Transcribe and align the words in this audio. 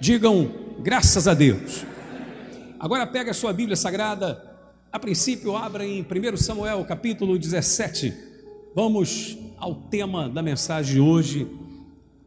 Digam 0.00 0.50
graças 0.78 1.28
a 1.28 1.34
Deus. 1.34 1.84
Agora 2.78 3.06
pega 3.06 3.32
a 3.32 3.34
sua 3.34 3.52
Bíblia 3.52 3.76
Sagrada. 3.76 4.42
A 4.90 4.98
princípio, 4.98 5.54
abra 5.54 5.84
em 5.84 6.00
1 6.00 6.36
Samuel, 6.38 6.82
capítulo 6.86 7.38
17. 7.38 8.14
Vamos 8.74 9.36
ao 9.58 9.74
tema 9.74 10.26
da 10.26 10.40
mensagem 10.42 10.94
de 10.94 11.00
hoje, 11.00 11.46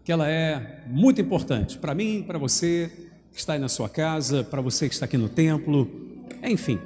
que 0.03 0.11
ela 0.11 0.29
é 0.29 0.83
muito 0.85 1.19
importante 1.19 1.79
para 1.79 1.95
mim, 1.95 2.23
para 2.25 2.37
você 2.37 2.91
que 3.31 3.39
está 3.39 3.53
aí 3.53 3.59
na 3.59 3.67
sua 3.67 3.89
casa, 3.89 4.43
para 4.43 4.61
você 4.61 4.87
que 4.87 4.93
está 4.93 5.05
aqui 5.05 5.17
no 5.17 5.27
templo, 5.27 5.89
enfim. 6.43 6.79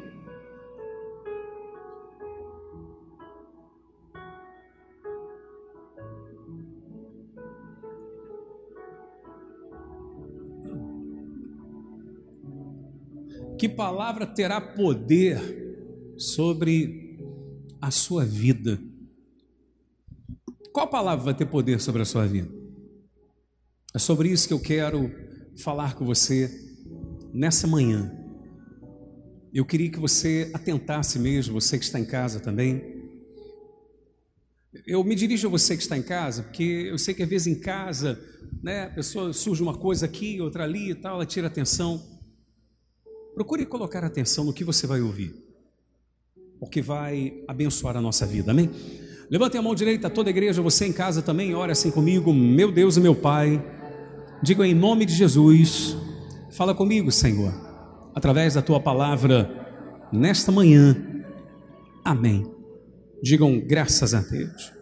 Que 13.57 13.67
palavra 13.67 14.27
terá 14.27 14.61
poder 14.61 15.39
sobre 16.15 17.17
a 17.81 17.89
sua 17.89 18.23
vida? 18.23 18.79
Qual 20.71 20.87
palavra 20.87 21.25
vai 21.25 21.33
ter 21.33 21.47
poder 21.47 21.81
sobre 21.81 22.03
a 22.03 22.05
sua 22.05 22.27
vida? 22.27 22.51
É 23.95 23.97
sobre 23.97 24.29
isso 24.29 24.47
que 24.47 24.53
eu 24.53 24.59
quero 24.59 25.11
falar 25.63 25.95
com 25.95 26.05
você 26.05 26.51
nessa 27.33 27.65
manhã. 27.65 28.15
Eu 29.51 29.65
queria 29.65 29.89
que 29.89 29.99
você 29.99 30.51
atentasse 30.53 31.17
mesmo, 31.17 31.59
você 31.59 31.79
que 31.79 31.85
está 31.85 31.99
em 31.99 32.05
casa 32.05 32.39
também. 32.39 32.95
Eu 34.85 35.03
me 35.03 35.15
dirijo 35.15 35.47
a 35.47 35.49
você 35.49 35.75
que 35.75 35.81
está 35.81 35.97
em 35.97 36.03
casa, 36.03 36.43
porque 36.43 36.63
eu 36.63 36.97
sei 36.99 37.15
que 37.15 37.23
às 37.23 37.29
vezes 37.29 37.47
em 37.47 37.59
casa, 37.59 38.23
né, 38.61 38.83
a 38.83 38.89
pessoa 38.91 39.33
surge 39.33 39.63
uma 39.63 39.75
coisa 39.75 40.05
aqui, 40.05 40.39
outra 40.39 40.63
ali 40.63 40.91
e 40.91 40.95
tal, 40.95 41.15
ela 41.15 41.25
tira 41.25 41.47
atenção. 41.47 42.16
Procure 43.37 43.67
colocar 43.67 44.03
atenção 44.03 44.45
no 44.45 44.51
que 44.51 44.63
você 44.63 44.87
vai 44.87 44.99
ouvir, 44.99 45.31
porque 46.59 46.81
vai 46.81 47.43
abençoar 47.47 47.95
a 47.95 48.01
nossa 48.01 48.25
vida, 48.25 48.49
amém? 48.49 48.67
Levante 49.29 49.55
a 49.55 49.61
mão 49.61 49.75
direita, 49.75 50.09
toda 50.09 50.27
a 50.27 50.31
igreja, 50.31 50.59
você 50.59 50.87
em 50.87 50.91
casa 50.91 51.21
também, 51.21 51.53
ore 51.53 51.71
assim 51.71 51.91
comigo, 51.91 52.33
meu 52.33 52.71
Deus 52.71 52.97
e 52.97 52.99
meu 52.99 53.13
Pai, 53.13 53.63
diga 54.41 54.65
em 54.65 54.73
nome 54.73 55.05
de 55.05 55.13
Jesus, 55.13 55.95
fala 56.49 56.73
comigo, 56.73 57.11
Senhor, 57.11 57.53
através 58.15 58.55
da 58.55 58.61
tua 58.63 58.79
palavra, 58.79 60.07
nesta 60.11 60.51
manhã, 60.51 60.97
amém. 62.03 62.43
Digam 63.21 63.59
graças 63.59 64.15
a 64.15 64.21
Deus. 64.21 64.73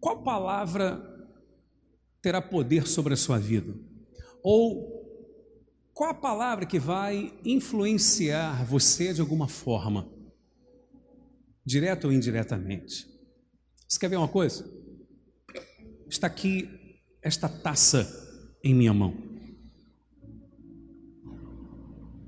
Qual 0.00 0.22
palavra 0.22 1.04
terá 2.22 2.40
poder 2.40 2.86
sobre 2.86 3.12
a 3.12 3.16
sua 3.16 3.38
vida? 3.38 3.74
Ou 4.42 4.97
qual 5.98 6.10
a 6.10 6.14
palavra 6.14 6.64
que 6.64 6.78
vai 6.78 7.36
influenciar 7.44 8.64
você 8.64 9.12
de 9.12 9.20
alguma 9.20 9.48
forma? 9.48 10.08
Direto 11.66 12.04
ou 12.04 12.12
indiretamente? 12.12 13.04
Você 13.88 13.98
quer 13.98 14.08
ver 14.08 14.14
uma 14.14 14.28
coisa? 14.28 14.64
Está 16.08 16.28
aqui 16.28 16.70
esta 17.20 17.48
taça 17.48 18.08
em 18.62 18.76
minha 18.76 18.94
mão. 18.94 19.12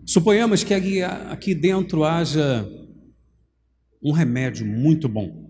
Suponhamos 0.04 0.64
que 0.64 0.74
aqui 0.74 1.54
dentro 1.54 2.02
haja 2.02 2.68
um 4.02 4.10
remédio 4.10 4.66
muito 4.66 5.08
bom, 5.08 5.48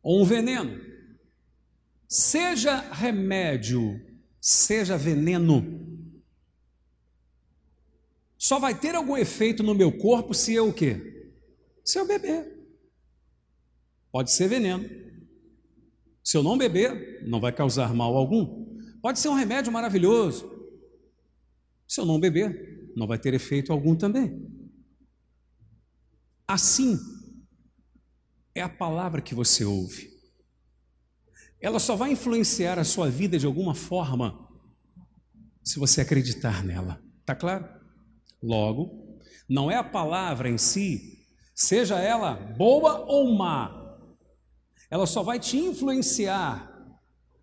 ou 0.00 0.22
um 0.22 0.24
veneno. 0.24 0.80
Seja 2.08 2.76
remédio, 2.92 4.00
seja 4.40 4.96
veneno, 4.96 5.81
só 8.42 8.58
vai 8.58 8.76
ter 8.76 8.92
algum 8.96 9.16
efeito 9.16 9.62
no 9.62 9.72
meu 9.72 9.96
corpo 9.96 10.34
se 10.34 10.52
eu 10.52 10.70
o 10.70 10.72
quê? 10.74 11.32
Se 11.84 11.96
eu 11.96 12.08
beber. 12.08 12.52
Pode 14.10 14.32
ser 14.32 14.48
veneno. 14.48 14.84
Se 16.24 16.36
eu 16.36 16.42
não 16.42 16.58
beber, 16.58 17.24
não 17.24 17.40
vai 17.40 17.52
causar 17.52 17.94
mal 17.94 18.16
algum. 18.16 18.66
Pode 19.00 19.20
ser 19.20 19.28
um 19.28 19.34
remédio 19.34 19.70
maravilhoso. 19.70 20.50
Se 21.86 22.00
eu 22.00 22.04
não 22.04 22.18
beber, 22.18 22.92
não 22.96 23.06
vai 23.06 23.16
ter 23.16 23.32
efeito 23.32 23.72
algum 23.72 23.94
também. 23.94 24.44
Assim 26.44 26.98
é 28.56 28.60
a 28.60 28.68
palavra 28.68 29.22
que 29.22 29.36
você 29.36 29.64
ouve. 29.64 30.10
Ela 31.60 31.78
só 31.78 31.94
vai 31.94 32.10
influenciar 32.10 32.76
a 32.76 32.84
sua 32.84 33.08
vida 33.08 33.38
de 33.38 33.46
alguma 33.46 33.72
forma 33.72 34.48
se 35.62 35.78
você 35.78 36.00
acreditar 36.00 36.64
nela. 36.64 37.00
Tá 37.24 37.36
claro? 37.36 37.81
Logo, 38.42 39.20
não 39.48 39.70
é 39.70 39.76
a 39.76 39.84
palavra 39.84 40.48
em 40.48 40.58
si, 40.58 41.26
seja 41.54 42.00
ela 42.00 42.34
boa 42.34 43.04
ou 43.06 43.32
má, 43.32 43.78
ela 44.90 45.06
só 45.06 45.22
vai 45.22 45.38
te 45.38 45.56
influenciar 45.56 46.70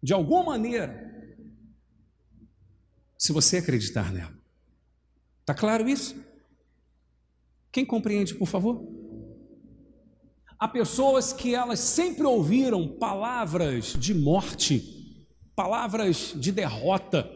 de 0.03 0.13
alguma 0.13 0.43
maneira 0.43 1.07
se 3.17 3.31
você 3.31 3.57
acreditar 3.57 4.11
nela. 4.11 4.37
Está 5.39 5.53
claro 5.53 5.87
isso? 5.87 6.15
Quem 7.71 7.85
compreende, 7.85 8.35
por 8.35 8.47
favor? 8.47 8.87
Há 10.57 10.67
pessoas 10.67 11.31
que 11.31 11.55
elas 11.55 11.79
sempre 11.79 12.23
ouviram 12.23 12.97
palavras 12.97 13.93
de 13.93 14.13
morte, 14.13 15.25
palavras 15.55 16.33
de 16.35 16.51
derrota, 16.51 17.29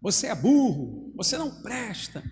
você 0.00 0.28
é 0.28 0.34
burro, 0.34 1.09
você 1.22 1.36
não 1.36 1.50
presta, 1.50 2.24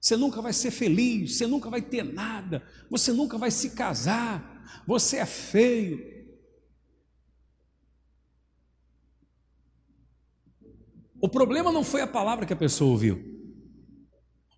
você 0.00 0.16
nunca 0.16 0.40
vai 0.40 0.54
ser 0.54 0.70
feliz, 0.70 1.36
você 1.36 1.46
nunca 1.46 1.68
vai 1.68 1.82
ter 1.82 2.02
nada, 2.02 2.66
você 2.90 3.12
nunca 3.12 3.36
vai 3.36 3.50
se 3.50 3.70
casar, 3.70 4.64
você 4.86 5.18
é 5.18 5.26
feio. 5.26 6.00
O 11.20 11.28
problema 11.28 11.70
não 11.70 11.84
foi 11.84 12.00
a 12.00 12.06
palavra 12.06 12.46
que 12.46 12.52
a 12.54 12.56
pessoa 12.56 12.92
ouviu. 12.92 13.22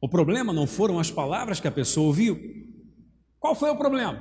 O 0.00 0.08
problema 0.08 0.52
não 0.52 0.64
foram 0.64 1.00
as 1.00 1.10
palavras 1.10 1.58
que 1.58 1.66
a 1.66 1.72
pessoa 1.72 2.06
ouviu. 2.06 2.38
Qual 3.40 3.56
foi 3.56 3.70
o 3.70 3.76
problema? 3.76 4.16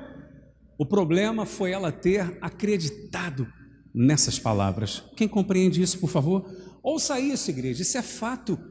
O 0.75 0.88
problema 0.88 1.45
foi 1.45 1.72
ela 1.72 1.91
ter 1.91 2.35
acreditado 2.41 3.47
nessas 3.93 4.39
palavras. 4.39 5.03
Quem 5.16 5.28
compreende 5.28 5.83
isso, 5.83 5.99
por 5.99 6.09
favor? 6.09 6.49
Ouça 6.81 7.19
isso, 7.19 7.51
igreja, 7.51 7.83
isso 7.83 7.95
é 7.95 8.01
fato. 8.01 8.71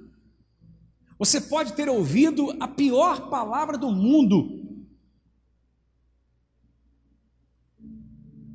Você 1.20 1.38
pode 1.38 1.74
ter 1.74 1.86
ouvido 1.86 2.56
a 2.60 2.66
pior 2.66 3.28
palavra 3.28 3.76
do 3.76 3.90
mundo, 3.92 4.64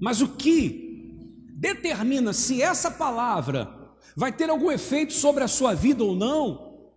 mas 0.01 0.19
o 0.19 0.29
que 0.35 1.45
determina 1.51 2.33
se 2.33 2.63
essa 2.63 2.89
palavra 2.89 3.69
vai 4.17 4.35
ter 4.35 4.49
algum 4.49 4.71
efeito 4.71 5.13
sobre 5.13 5.43
a 5.43 5.47
sua 5.47 5.75
vida 5.75 6.03
ou 6.03 6.15
não, 6.15 6.91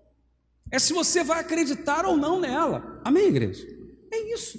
é 0.71 0.79
se 0.79 0.95
você 0.95 1.23
vai 1.23 1.41
acreditar 1.41 2.06
ou 2.06 2.17
não 2.17 2.41
nela. 2.41 3.03
Amém, 3.05 3.27
igreja? 3.27 3.67
É 4.11 4.33
isso. 4.33 4.59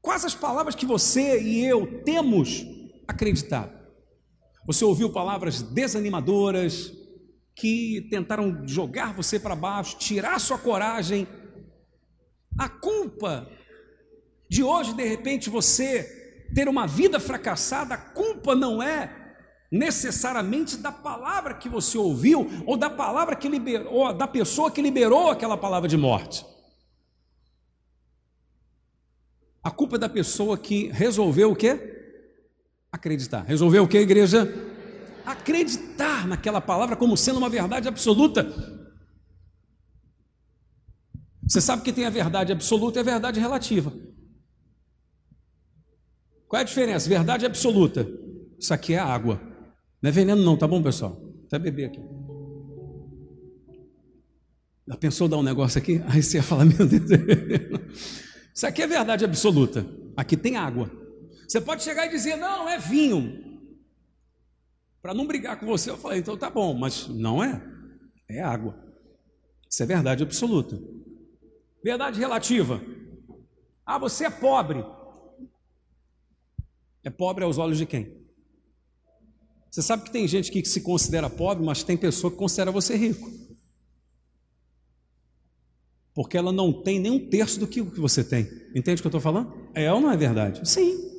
Quais 0.00 0.24
as 0.24 0.36
palavras 0.36 0.76
que 0.76 0.86
você 0.86 1.42
e 1.42 1.64
eu 1.64 2.04
temos 2.04 2.64
acreditado? 3.08 3.76
Você 4.66 4.84
ouviu 4.84 5.10
palavras 5.10 5.62
desanimadoras 5.62 6.92
que 7.54 8.06
tentaram 8.10 8.66
jogar 8.66 9.14
você 9.14 9.38
para 9.38 9.54
baixo, 9.54 9.96
tirar 9.98 10.38
sua 10.40 10.58
coragem. 10.58 11.26
A 12.58 12.68
culpa 12.68 13.48
de 14.48 14.62
hoje, 14.62 14.94
de 14.94 15.04
repente, 15.04 15.48
você 15.48 16.48
ter 16.54 16.68
uma 16.68 16.86
vida 16.86 17.18
fracassada, 17.20 17.94
a 17.94 17.98
culpa 17.98 18.54
não 18.54 18.82
é 18.82 19.22
necessariamente 19.70 20.76
da 20.76 20.92
palavra 20.92 21.54
que 21.54 21.68
você 21.68 21.98
ouviu 21.98 22.48
ou 22.64 22.76
da 22.76 22.88
palavra 22.88 23.34
que 23.34 23.48
liberou, 23.48 23.92
ou 23.92 24.12
da 24.12 24.28
pessoa 24.28 24.70
que 24.70 24.80
liberou 24.80 25.30
aquela 25.30 25.56
palavra 25.56 25.88
de 25.88 25.96
morte. 25.96 26.46
A 29.62 29.70
culpa 29.70 29.96
é 29.96 29.98
da 29.98 30.08
pessoa 30.08 30.58
que 30.58 30.88
resolveu 30.88 31.52
o 31.52 31.56
quê? 31.56 31.80
Acreditar. 32.92 33.42
Resolveu 33.42 33.84
o 33.84 33.88
que, 33.88 33.98
igreja? 33.98 34.73
Acreditar 35.24 36.26
naquela 36.26 36.60
palavra 36.60 36.96
como 36.96 37.16
sendo 37.16 37.38
uma 37.38 37.48
verdade 37.48 37.88
absoluta. 37.88 38.46
Você 41.46 41.60
sabe 41.60 41.82
que 41.82 41.92
tem 41.92 42.06
a 42.06 42.10
verdade 42.10 42.52
absoluta 42.52 42.98
e 42.98 43.00
a 43.00 43.04
verdade 43.04 43.38
relativa. 43.38 43.92
Qual 46.48 46.58
é 46.58 46.62
a 46.62 46.66
diferença? 46.66 47.08
Verdade 47.08 47.44
absoluta. 47.44 48.08
Isso 48.58 48.72
aqui 48.72 48.94
é 48.94 48.98
água. 48.98 49.40
Não 50.00 50.08
é 50.08 50.12
veneno, 50.12 50.42
não, 50.42 50.56
tá 50.56 50.66
bom, 50.66 50.82
pessoal? 50.82 51.20
Até 51.46 51.58
beber 51.58 51.86
aqui. 51.86 52.00
Já 54.86 54.96
pensou 54.96 55.28
dar 55.28 55.38
um 55.38 55.42
negócio 55.42 55.78
aqui? 55.78 56.02
Aí 56.08 56.22
você 56.22 56.38
ia 56.38 56.42
falar, 56.42 56.64
meu 56.66 56.86
Deus. 56.86 57.10
Isso 58.54 58.66
aqui 58.66 58.82
é 58.82 58.86
verdade 58.86 59.24
absoluta. 59.24 59.86
Aqui 60.16 60.36
tem 60.36 60.56
água. 60.56 60.90
Você 61.48 61.60
pode 61.60 61.82
chegar 61.82 62.06
e 62.06 62.10
dizer, 62.10 62.36
não, 62.36 62.68
é 62.68 62.78
vinho. 62.78 63.53
Para 65.04 65.12
não 65.12 65.26
brigar 65.26 65.60
com 65.60 65.66
você, 65.66 65.90
eu 65.90 65.98
falei, 65.98 66.20
então 66.20 66.34
tá 66.34 66.48
bom, 66.48 66.72
mas 66.72 67.08
não 67.08 67.44
é. 67.44 67.62
É 68.26 68.40
água. 68.40 68.74
Isso 69.68 69.82
é 69.82 69.84
verdade 69.84 70.22
absoluta. 70.22 70.80
Verdade 71.84 72.18
relativa. 72.18 72.80
Ah, 73.84 73.98
você 73.98 74.24
é 74.24 74.30
pobre. 74.30 74.82
É 77.02 77.10
pobre 77.10 77.44
aos 77.44 77.58
olhos 77.58 77.76
de 77.76 77.84
quem? 77.84 78.16
Você 79.70 79.82
sabe 79.82 80.04
que 80.04 80.10
tem 80.10 80.26
gente 80.26 80.50
que 80.50 80.64
se 80.64 80.80
considera 80.80 81.28
pobre, 81.28 81.62
mas 81.62 81.82
tem 81.82 81.98
pessoa 81.98 82.30
que 82.30 82.38
considera 82.38 82.72
você 82.72 82.96
rico. 82.96 83.30
Porque 86.14 86.38
ela 86.38 86.50
não 86.50 86.82
tem 86.82 86.98
nem 86.98 87.12
um 87.12 87.28
terço 87.28 87.60
do 87.60 87.66
que 87.66 87.82
você 87.82 88.24
tem. 88.24 88.44
Entende 88.74 89.00
o 89.00 89.02
que 89.02 89.06
eu 89.06 89.10
estou 89.10 89.20
falando? 89.20 89.68
É 89.74 89.92
ou 89.92 90.00
não 90.00 90.10
é 90.10 90.16
verdade? 90.16 90.66
Sim. 90.66 91.13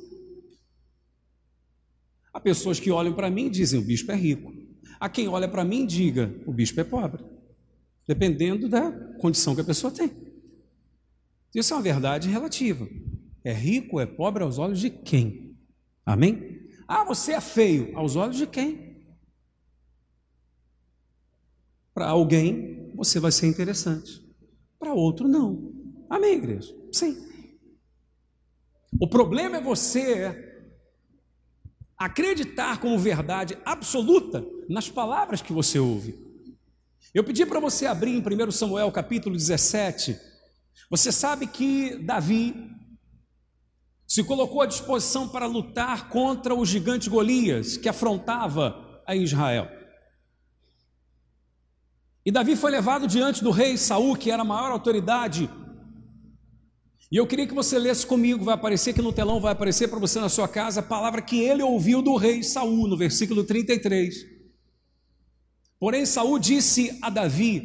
Há 2.36 2.40
pessoas 2.40 2.78
que 2.78 2.90
olham 2.90 3.14
para 3.14 3.30
mim 3.30 3.46
e 3.46 3.50
dizem: 3.50 3.80
o 3.80 3.82
bispo 3.82 4.12
é 4.12 4.14
rico. 4.14 4.52
Há 5.00 5.08
quem 5.08 5.26
olha 5.26 5.48
para 5.48 5.64
mim 5.64 5.84
e 5.84 5.86
diga: 5.86 6.38
o 6.44 6.52
bispo 6.52 6.78
é 6.78 6.84
pobre. 6.84 7.24
Dependendo 8.06 8.68
da 8.68 8.92
condição 9.18 9.54
que 9.54 9.62
a 9.62 9.64
pessoa 9.64 9.90
tem. 9.90 10.10
Isso 11.54 11.72
é 11.72 11.76
uma 11.78 11.82
verdade 11.82 12.28
relativa. 12.28 12.86
É 13.42 13.54
rico, 13.54 13.98
é 13.98 14.04
pobre 14.04 14.42
aos 14.42 14.58
olhos 14.58 14.80
de 14.80 14.90
quem? 14.90 15.56
Amém? 16.04 16.68
Ah, 16.86 17.04
você 17.04 17.32
é 17.32 17.40
feio. 17.40 17.96
Aos 17.96 18.16
olhos 18.16 18.36
de 18.36 18.46
quem? 18.46 19.02
Para 21.94 22.08
alguém, 22.08 22.92
você 22.94 23.18
vai 23.18 23.32
ser 23.32 23.46
interessante. 23.46 24.22
Para 24.78 24.92
outro, 24.92 25.26
não. 25.26 25.72
Amém, 26.10 26.34
igreja? 26.34 26.76
Sim. 26.92 27.16
O 29.00 29.08
problema 29.08 29.56
é 29.56 29.60
você 29.62 30.45
acreditar 31.98 32.78
como 32.78 32.98
verdade 32.98 33.56
absoluta 33.64 34.44
nas 34.68 34.88
palavras 34.88 35.40
que 35.40 35.52
você 35.52 35.78
ouve. 35.78 36.14
Eu 37.14 37.24
pedi 37.24 37.46
para 37.46 37.60
você 37.60 37.86
abrir 37.86 38.10
em 38.10 38.20
1 38.20 38.50
Samuel 38.50 38.92
capítulo 38.92 39.36
17. 39.36 40.18
Você 40.90 41.10
sabe 41.10 41.46
que 41.46 41.96
Davi 41.96 42.70
se 44.06 44.22
colocou 44.22 44.60
à 44.62 44.66
disposição 44.66 45.28
para 45.28 45.46
lutar 45.46 46.08
contra 46.08 46.54
o 46.54 46.64
gigante 46.64 47.10
Golias, 47.10 47.76
que 47.76 47.88
afrontava 47.88 49.02
a 49.06 49.16
Israel. 49.16 49.68
E 52.24 52.30
Davi 52.30 52.56
foi 52.56 52.70
levado 52.70 53.06
diante 53.06 53.42
do 53.42 53.50
rei 53.50 53.76
Saul, 53.76 54.16
que 54.16 54.30
era 54.30 54.42
a 54.42 54.44
maior 54.44 54.70
autoridade 54.70 55.48
e 57.10 57.16
eu 57.16 57.26
queria 57.26 57.46
que 57.46 57.54
você 57.54 57.78
lesse 57.78 58.04
comigo, 58.04 58.44
vai 58.44 58.54
aparecer 58.54 58.90
aqui 58.90 59.00
no 59.00 59.12
telão, 59.12 59.40
vai 59.40 59.52
aparecer 59.52 59.88
para 59.88 59.98
você 59.98 60.18
na 60.18 60.28
sua 60.28 60.48
casa 60.48 60.80
a 60.80 60.82
palavra 60.82 61.22
que 61.22 61.40
ele 61.40 61.62
ouviu 61.62 62.02
do 62.02 62.16
rei 62.16 62.42
Saul, 62.42 62.88
no 62.88 62.96
versículo 62.96 63.44
33. 63.44 64.14
Porém, 65.78 66.04
Saul 66.04 66.38
disse 66.38 66.98
a 67.00 67.08
Davi: 67.08 67.62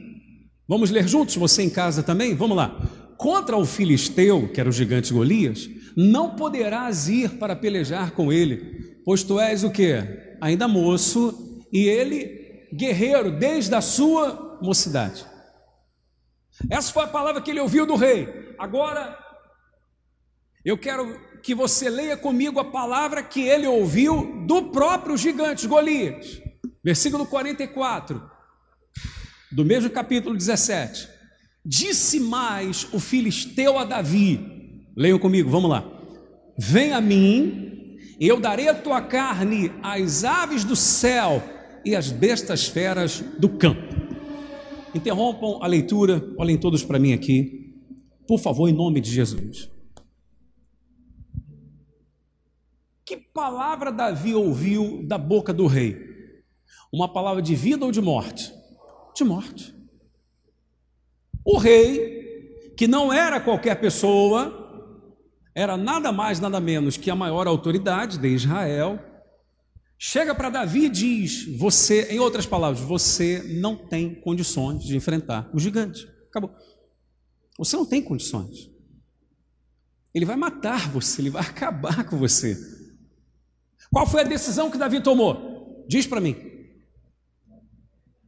Vamos 0.67 0.91
ler 0.91 1.07
juntos, 1.07 1.35
você 1.35 1.63
em 1.63 1.69
casa 1.69 2.03
também? 2.03 2.35
Vamos 2.35 2.55
lá. 2.55 2.79
Contra 3.17 3.57
o 3.57 3.65
filisteu, 3.65 4.47
que 4.47 4.59
era 4.59 4.69
o 4.69 4.73
gigante 4.73 5.13
Golias, 5.13 5.69
não 5.95 6.35
poderás 6.35 7.09
ir 7.09 7.31
para 7.31 7.55
pelejar 7.55 8.11
com 8.11 8.31
ele, 8.31 9.01
pois 9.03 9.23
tu 9.23 9.39
és 9.39 9.63
o 9.63 9.71
que? 9.71 9.95
Ainda 10.39 10.67
moço, 10.67 11.65
e 11.71 11.87
ele 11.87 12.67
guerreiro 12.73 13.31
desde 13.31 13.73
a 13.75 13.81
sua 13.81 14.59
mocidade. 14.61 15.25
Essa 16.69 16.93
foi 16.93 17.03
a 17.03 17.07
palavra 17.07 17.41
que 17.41 17.49
ele 17.49 17.59
ouviu 17.59 17.85
do 17.85 17.95
rei. 17.95 18.27
Agora, 18.57 19.17
eu 20.63 20.77
quero 20.77 21.19
que 21.41 21.55
você 21.55 21.89
leia 21.89 22.15
comigo 22.15 22.59
a 22.59 22.65
palavra 22.65 23.23
que 23.23 23.41
ele 23.41 23.65
ouviu 23.65 24.45
do 24.45 24.63
próprio 24.65 25.17
gigante 25.17 25.67
Golias. 25.67 26.41
Versículo 26.83 27.25
44, 27.25 28.21
do 29.51 29.65
mesmo 29.65 29.89
capítulo 29.89 30.35
17. 30.35 31.09
Disse 31.65 32.19
mais 32.19 32.87
o 32.91 32.99
filisteu 32.99 33.77
a 33.77 33.85
Davi: 33.85 34.85
Leiam 34.95 35.19
comigo, 35.19 35.49
vamos 35.49 35.69
lá. 35.69 35.87
Vem 36.57 36.91
a 36.91 37.01
mim, 37.01 37.97
e 38.19 38.27
eu 38.27 38.39
darei 38.39 38.67
a 38.67 38.75
tua 38.75 39.01
carne 39.01 39.71
às 39.81 40.23
aves 40.23 40.63
do 40.63 40.75
céu 40.75 41.41
e 41.83 41.95
às 41.95 42.11
bestas 42.11 42.67
feras 42.67 43.23
do 43.39 43.49
campo. 43.49 43.95
Interrompam 44.93 45.59
a 45.61 45.67
leitura, 45.67 46.23
olhem 46.37 46.57
todos 46.57 46.83
para 46.83 46.99
mim 46.99 47.13
aqui, 47.13 47.73
por 48.27 48.39
favor, 48.39 48.67
em 48.67 48.73
nome 48.73 48.99
de 49.01 49.11
Jesus. 49.11 49.69
Que 53.05 53.17
palavra 53.17 53.91
Davi 53.91 54.33
ouviu 54.33 55.05
da 55.05 55.17
boca 55.17 55.53
do 55.53 55.67
rei? 55.67 55.97
Uma 56.91 57.11
palavra 57.11 57.41
de 57.41 57.55
vida 57.55 57.85
ou 57.85 57.91
de 57.91 58.01
morte? 58.01 58.53
De 59.15 59.23
morte. 59.23 59.75
O 61.43 61.57
rei, 61.57 62.73
que 62.77 62.87
não 62.87 63.11
era 63.11 63.39
qualquer 63.39 63.79
pessoa, 63.79 64.61
era 65.55 65.75
nada 65.75 66.11
mais, 66.11 66.39
nada 66.39 66.59
menos 66.59 66.97
que 66.97 67.09
a 67.09 67.15
maior 67.15 67.47
autoridade 67.47 68.17
de 68.17 68.27
Israel, 68.27 68.99
chega 69.97 70.33
para 70.35 70.49
Davi 70.49 70.85
e 70.85 70.89
diz: 70.89 71.45
Você, 71.57 72.11
em 72.11 72.19
outras 72.19 72.45
palavras, 72.45 72.81
você 72.81 73.41
não 73.59 73.75
tem 73.75 74.15
condições 74.15 74.83
de 74.83 74.95
enfrentar 74.95 75.49
o 75.53 75.59
gigante. 75.59 76.07
Acabou. 76.29 76.51
Você 77.57 77.75
não 77.75 77.85
tem 77.85 78.01
condições. 78.01 78.69
Ele 80.13 80.25
vai 80.25 80.35
matar 80.35 80.89
você, 80.89 81.21
ele 81.21 81.29
vai 81.29 81.43
acabar 81.45 82.03
com 82.05 82.17
você. 82.17 82.80
Qual 83.91 84.07
foi 84.07 84.21
a 84.21 84.25
decisão 84.25 84.71
que 84.71 84.77
Davi 84.77 85.03
tomou? 85.03 85.85
Diz 85.87 86.07
para 86.07 86.21
mim. 86.21 86.35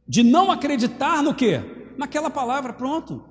De 0.06 0.22
não 0.22 0.50
acreditar 0.50 1.22
no 1.22 1.34
quê? 1.34 1.60
Naquela 1.96 2.30
palavra, 2.30 2.72
pronto. 2.72 3.24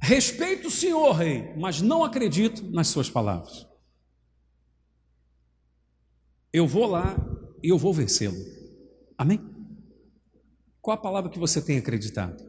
Respeito 0.00 0.68
o 0.68 0.70
Senhor, 0.70 1.12
rei, 1.12 1.54
mas 1.56 1.80
não 1.80 2.04
acredito 2.04 2.62
nas 2.70 2.88
suas 2.88 3.08
palavras. 3.08 3.66
Eu 6.52 6.66
vou 6.66 6.86
lá 6.86 7.16
e 7.62 7.68
eu 7.70 7.78
vou 7.78 7.94
vencê-lo. 7.94 8.36
Amém? 9.16 9.40
Qual 10.82 10.96
a 10.96 11.00
palavra 11.00 11.30
que 11.30 11.38
você 11.38 11.60
tem 11.60 11.78
acreditado? 11.78 12.44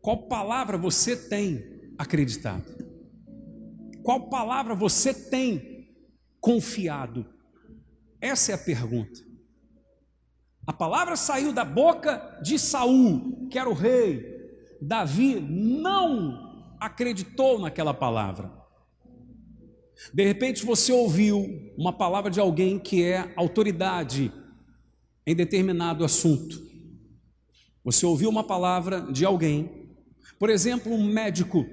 Qual 0.00 0.28
palavra 0.28 0.78
você 0.78 1.16
tem 1.16 1.92
acreditado? 1.98 2.79
Qual 4.02 4.28
palavra 4.28 4.74
você 4.74 5.12
tem 5.12 5.88
confiado? 6.40 7.26
Essa 8.20 8.52
é 8.52 8.54
a 8.54 8.58
pergunta. 8.58 9.20
A 10.66 10.72
palavra 10.72 11.16
saiu 11.16 11.52
da 11.52 11.64
boca 11.64 12.38
de 12.42 12.58
Saul, 12.58 13.48
que 13.50 13.58
era 13.58 13.68
o 13.68 13.74
rei. 13.74 14.24
Davi 14.80 15.40
não 15.40 16.76
acreditou 16.78 17.58
naquela 17.58 17.92
palavra. 17.92 18.50
De 20.14 20.24
repente 20.24 20.64
você 20.64 20.92
ouviu 20.92 21.72
uma 21.76 21.92
palavra 21.92 22.30
de 22.30 22.40
alguém 22.40 22.78
que 22.78 23.02
é 23.02 23.32
autoridade 23.36 24.32
em 25.26 25.34
determinado 25.34 26.04
assunto. 26.04 26.70
Você 27.84 28.06
ouviu 28.06 28.30
uma 28.30 28.44
palavra 28.44 29.00
de 29.12 29.24
alguém, 29.24 29.90
por 30.38 30.48
exemplo, 30.48 30.92
um 30.92 31.04
médico 31.04 31.66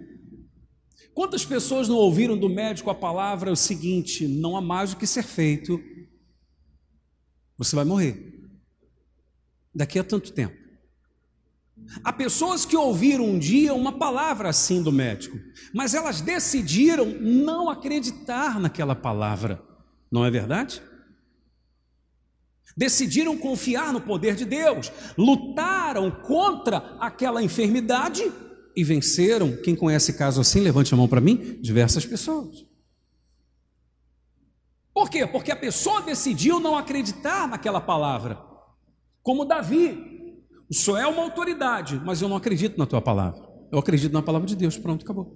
Quantas 1.13 1.43
pessoas 1.43 1.87
não 1.87 1.95
ouviram 1.95 2.37
do 2.37 2.49
médico 2.49 2.89
a 2.89 2.95
palavra 2.95 3.51
o 3.51 3.55
seguinte: 3.55 4.27
não 4.27 4.55
há 4.55 4.61
mais 4.61 4.93
o 4.93 4.97
que 4.97 5.07
ser 5.07 5.23
feito, 5.23 5.81
você 7.57 7.75
vai 7.75 7.85
morrer. 7.85 8.33
Daqui 9.73 9.99
a 9.99 10.03
tanto 10.03 10.31
tempo. 10.31 10.55
Há 12.03 12.11
pessoas 12.11 12.65
que 12.65 12.75
ouviram 12.75 13.25
um 13.25 13.39
dia 13.39 13.73
uma 13.73 13.97
palavra 13.97 14.49
assim 14.49 14.81
do 14.81 14.91
médico, 14.91 15.39
mas 15.73 15.93
elas 15.93 16.21
decidiram 16.21 17.05
não 17.05 17.69
acreditar 17.69 18.59
naquela 18.59 18.95
palavra, 18.95 19.63
não 20.11 20.25
é 20.25 20.31
verdade? 20.31 20.81
Decidiram 22.75 23.37
confiar 23.37 23.93
no 23.93 24.01
poder 24.01 24.35
de 24.35 24.45
Deus, 24.45 24.91
lutaram 25.17 26.11
contra 26.11 26.77
aquela 26.99 27.41
enfermidade 27.41 28.23
e 28.77 28.83
venceram. 28.83 29.57
Quem 29.57 29.75
conhece 29.75 30.13
caso 30.13 30.39
assim, 30.39 30.59
levante 30.59 30.93
a 30.93 30.97
mão 30.97 31.07
para 31.07 31.19
mim. 31.19 31.59
Diversas 31.59 32.05
pessoas. 32.05 32.63
Por 34.93 35.09
quê? 35.09 35.25
Porque 35.25 35.51
a 35.51 35.55
pessoa 35.55 36.03
decidiu 36.03 36.59
não 36.59 36.77
acreditar 36.77 37.47
naquela 37.47 37.81
palavra. 37.81 38.39
Como 39.23 39.45
Davi. 39.45 40.45
O 40.69 40.75
senhor 40.75 40.97
é 40.97 41.07
uma 41.07 41.23
autoridade, 41.23 41.99
mas 42.05 42.21
eu 42.21 42.29
não 42.29 42.37
acredito 42.37 42.77
na 42.77 42.85
tua 42.85 43.01
palavra. 43.01 43.41
Eu 43.71 43.79
acredito 43.79 44.13
na 44.13 44.21
palavra 44.21 44.47
de 44.47 44.55
Deus. 44.55 44.77
Pronto, 44.77 45.03
acabou. 45.03 45.35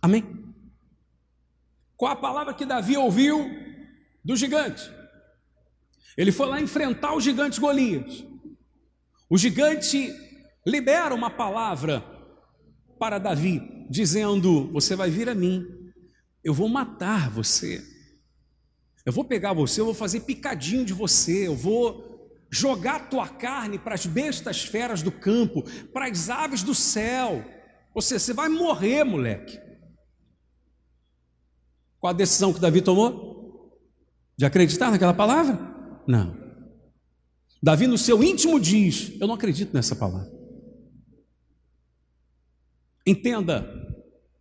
Amém? 0.00 0.24
Qual 1.98 2.10
a 2.10 2.16
palavra 2.16 2.54
que 2.54 2.64
Davi 2.64 2.96
ouviu 2.96 3.44
do 4.24 4.34
gigante? 4.36 4.90
Ele 6.16 6.32
foi 6.32 6.46
lá 6.46 6.62
enfrentar 6.62 7.14
o 7.14 7.20
gigante 7.20 7.60
Golias. 7.60 8.24
O 9.28 9.36
gigante 9.36 10.10
libera 10.70 11.14
uma 11.14 11.30
palavra 11.30 12.02
para 12.98 13.18
Davi, 13.18 13.86
dizendo: 13.90 14.70
Você 14.72 14.94
vai 14.94 15.10
vir 15.10 15.28
a 15.28 15.34
mim, 15.34 15.66
eu 16.44 16.54
vou 16.54 16.68
matar 16.68 17.28
você. 17.30 17.82
Eu 19.04 19.12
vou 19.12 19.24
pegar 19.24 19.52
você, 19.52 19.80
eu 19.80 19.86
vou 19.86 19.94
fazer 19.94 20.20
picadinho 20.20 20.84
de 20.84 20.92
você, 20.92 21.48
eu 21.48 21.56
vou 21.56 22.08
jogar 22.50 23.08
tua 23.08 23.28
carne 23.28 23.78
para 23.78 23.94
as 23.94 24.04
bestas 24.06 24.62
feras 24.62 25.02
do 25.02 25.10
campo, 25.10 25.62
para 25.92 26.06
as 26.06 26.28
aves 26.28 26.62
do 26.62 26.74
céu. 26.74 27.44
Seja, 28.00 28.18
você 28.18 28.32
vai 28.32 28.48
morrer, 28.48 29.04
moleque. 29.04 29.58
Qual 31.98 32.10
a 32.10 32.16
decisão 32.16 32.52
que 32.52 32.60
Davi 32.60 32.80
tomou? 32.80 33.78
De 34.36 34.44
acreditar 34.44 34.90
naquela 34.90 35.12
palavra? 35.12 35.58
Não. 36.06 36.38
Davi, 37.62 37.86
no 37.86 37.98
seu 37.98 38.22
íntimo, 38.22 38.58
diz: 38.58 39.12
Eu 39.20 39.26
não 39.26 39.34
acredito 39.34 39.74
nessa 39.74 39.94
palavra. 39.94 40.39
Entenda, 43.06 43.68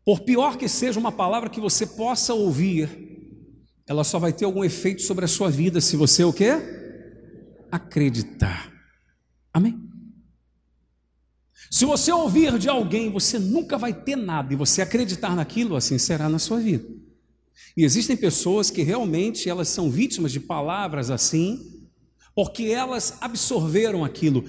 por 0.05 0.21
pior 0.21 0.57
que 0.57 0.67
seja 0.67 0.99
uma 0.99 1.11
palavra 1.11 1.49
que 1.49 1.61
você 1.61 1.85
possa 1.85 2.33
ouvir, 2.33 3.09
ela 3.87 4.03
só 4.03 4.19
vai 4.19 4.33
ter 4.33 4.45
algum 4.45 4.63
efeito 4.63 5.01
sobre 5.01 5.25
a 5.25 5.27
sua 5.27 5.49
vida 5.49 5.81
se 5.81 5.95
você 5.95 6.23
o 6.23 6.33
quê? 6.33 6.51
Acreditar. 7.71 8.71
Amém? 9.53 9.89
Se 11.71 11.85
você 11.85 12.11
ouvir 12.11 12.57
de 12.57 12.67
alguém, 12.67 13.11
você 13.11 13.37
nunca 13.37 13.77
vai 13.77 13.93
ter 13.93 14.15
nada, 14.15 14.53
e 14.53 14.55
você 14.55 14.81
acreditar 14.81 15.35
naquilo, 15.35 15.75
assim 15.75 15.97
será 15.97 16.27
na 16.27 16.39
sua 16.39 16.59
vida. 16.59 16.87
E 17.77 17.83
existem 17.83 18.17
pessoas 18.17 18.69
que 18.71 18.81
realmente 18.81 19.49
elas 19.49 19.69
são 19.69 19.89
vítimas 19.89 20.31
de 20.31 20.39
palavras 20.39 21.11
assim, 21.11 21.87
porque 22.35 22.65
elas 22.65 23.17
absorveram 23.21 24.03
aquilo. 24.03 24.43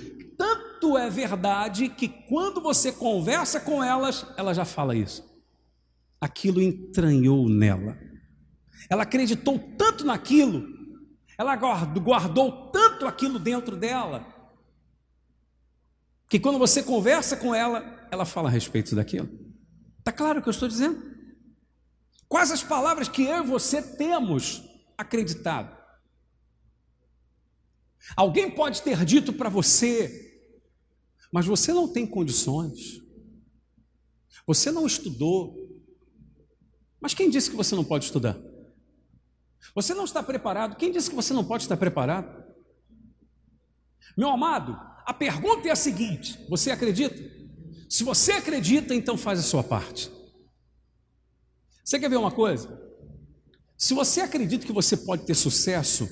Tanto 0.90 0.98
é 0.98 1.08
verdade 1.08 1.88
que 1.88 2.08
quando 2.08 2.60
você 2.60 2.90
conversa 2.90 3.60
com 3.60 3.80
elas, 3.80 4.26
ela 4.36 4.52
já 4.52 4.64
fala 4.64 4.96
isso. 4.96 5.24
Aquilo 6.20 6.60
entranhou 6.60 7.48
nela. 7.48 7.96
Ela 8.88 9.04
acreditou 9.04 9.56
tanto 9.78 10.04
naquilo, 10.04 10.66
ela 11.38 11.54
guardou 11.54 12.72
tanto 12.72 13.06
aquilo 13.06 13.38
dentro 13.38 13.76
dela, 13.76 14.26
que 16.28 16.40
quando 16.40 16.58
você 16.58 16.82
conversa 16.82 17.36
com 17.36 17.54
ela, 17.54 18.08
ela 18.10 18.24
fala 18.24 18.48
a 18.48 18.52
respeito 18.52 18.96
daquilo. 18.96 19.28
Está 20.00 20.10
claro 20.10 20.40
o 20.40 20.42
que 20.42 20.48
eu 20.48 20.52
estou 20.52 20.68
dizendo? 20.68 21.00
Quais 22.28 22.50
as 22.50 22.64
palavras 22.64 23.08
que 23.08 23.22
eu 23.22 23.44
e 23.44 23.46
você 23.46 23.80
temos 23.80 24.60
acreditado? 24.98 25.78
Alguém 28.16 28.50
pode 28.50 28.82
ter 28.82 29.04
dito 29.04 29.32
para 29.32 29.48
você, 29.48 30.29
mas 31.32 31.46
você 31.46 31.72
não 31.72 31.86
tem 31.86 32.06
condições, 32.06 33.00
você 34.46 34.70
não 34.70 34.86
estudou. 34.86 35.54
Mas 37.00 37.14
quem 37.14 37.30
disse 37.30 37.50
que 37.50 37.56
você 37.56 37.74
não 37.74 37.84
pode 37.84 38.04
estudar? 38.04 38.38
Você 39.74 39.94
não 39.94 40.04
está 40.04 40.22
preparado? 40.22 40.76
Quem 40.76 40.90
disse 40.90 41.08
que 41.08 41.16
você 41.16 41.32
não 41.32 41.44
pode 41.44 41.62
estar 41.62 41.76
preparado? 41.76 42.42
Meu 44.16 44.28
amado, 44.28 44.76
a 45.06 45.14
pergunta 45.14 45.68
é 45.68 45.70
a 45.70 45.76
seguinte: 45.76 46.38
você 46.48 46.70
acredita? 46.70 47.16
Se 47.88 48.04
você 48.04 48.32
acredita, 48.32 48.94
então 48.94 49.16
faz 49.16 49.38
a 49.38 49.42
sua 49.42 49.62
parte. 49.62 50.10
Você 51.84 51.98
quer 51.98 52.10
ver 52.10 52.16
uma 52.16 52.30
coisa? 52.30 52.80
Se 53.76 53.94
você 53.94 54.20
acredita 54.20 54.66
que 54.66 54.72
você 54.72 54.96
pode 54.96 55.24
ter 55.24 55.34
sucesso, 55.34 56.08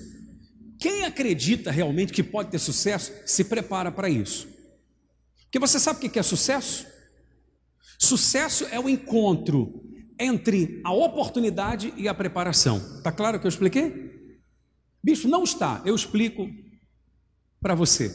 quem 0.80 1.04
acredita 1.04 1.70
realmente 1.70 2.12
que 2.12 2.22
pode 2.22 2.50
ter 2.50 2.58
sucesso, 2.58 3.12
se 3.26 3.44
prepara 3.44 3.92
para 3.92 4.08
isso. 4.08 4.48
Porque 5.48 5.58
você 5.58 5.80
sabe 5.80 6.06
o 6.06 6.10
que 6.10 6.18
é 6.18 6.22
sucesso? 6.22 6.86
Sucesso 7.98 8.66
é 8.70 8.78
o 8.78 8.88
encontro 8.88 9.82
entre 10.20 10.80
a 10.84 10.92
oportunidade 10.92 11.92
e 11.96 12.08
a 12.08 12.14
preparação. 12.14 12.78
Está 12.98 13.10
claro 13.10 13.40
que 13.40 13.46
eu 13.46 13.48
expliquei? 13.48 14.32
Bicho, 15.02 15.28
não 15.28 15.42
está. 15.42 15.82
Eu 15.84 15.94
explico 15.94 16.46
para 17.60 17.74
você. 17.74 18.14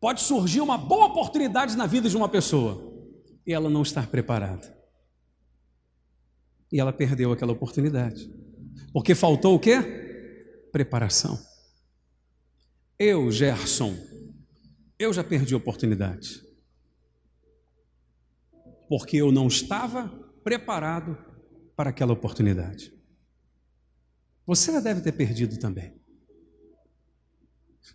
Pode 0.00 0.22
surgir 0.22 0.60
uma 0.60 0.78
boa 0.78 1.06
oportunidade 1.06 1.76
na 1.76 1.86
vida 1.86 2.08
de 2.08 2.16
uma 2.16 2.28
pessoa 2.28 2.92
e 3.46 3.52
ela 3.52 3.68
não 3.68 3.82
estar 3.82 4.06
preparada 4.08 4.80
e 6.72 6.78
ela 6.78 6.92
perdeu 6.92 7.32
aquela 7.32 7.52
oportunidade. 7.52 8.30
Porque 8.92 9.14
faltou 9.14 9.56
o 9.56 9.58
quê? 9.58 10.68
Preparação. 10.72 11.38
Eu, 12.98 13.30
Gerson, 13.30 13.96
eu 15.00 15.14
já 15.14 15.24
perdi 15.24 15.54
oportunidade. 15.54 16.46
Porque 18.86 19.16
eu 19.16 19.32
não 19.32 19.48
estava 19.48 20.08
preparado 20.44 21.16
para 21.74 21.88
aquela 21.88 22.12
oportunidade. 22.12 22.92
Você 24.44 24.70
já 24.70 24.80
deve 24.80 25.00
ter 25.00 25.12
perdido 25.12 25.58
também. 25.58 25.98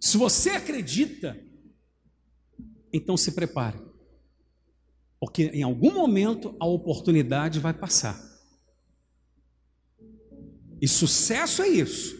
Se 0.01 0.17
você 0.17 0.49
acredita, 0.49 1.39
então 2.91 3.15
se 3.15 3.33
prepare. 3.33 3.79
Porque 5.19 5.43
em 5.43 5.61
algum 5.61 5.93
momento 5.93 6.55
a 6.59 6.65
oportunidade 6.65 7.59
vai 7.59 7.73
passar. 7.73 8.19
E 10.81 10.87
sucesso 10.87 11.61
é 11.61 11.67
isso. 11.67 12.15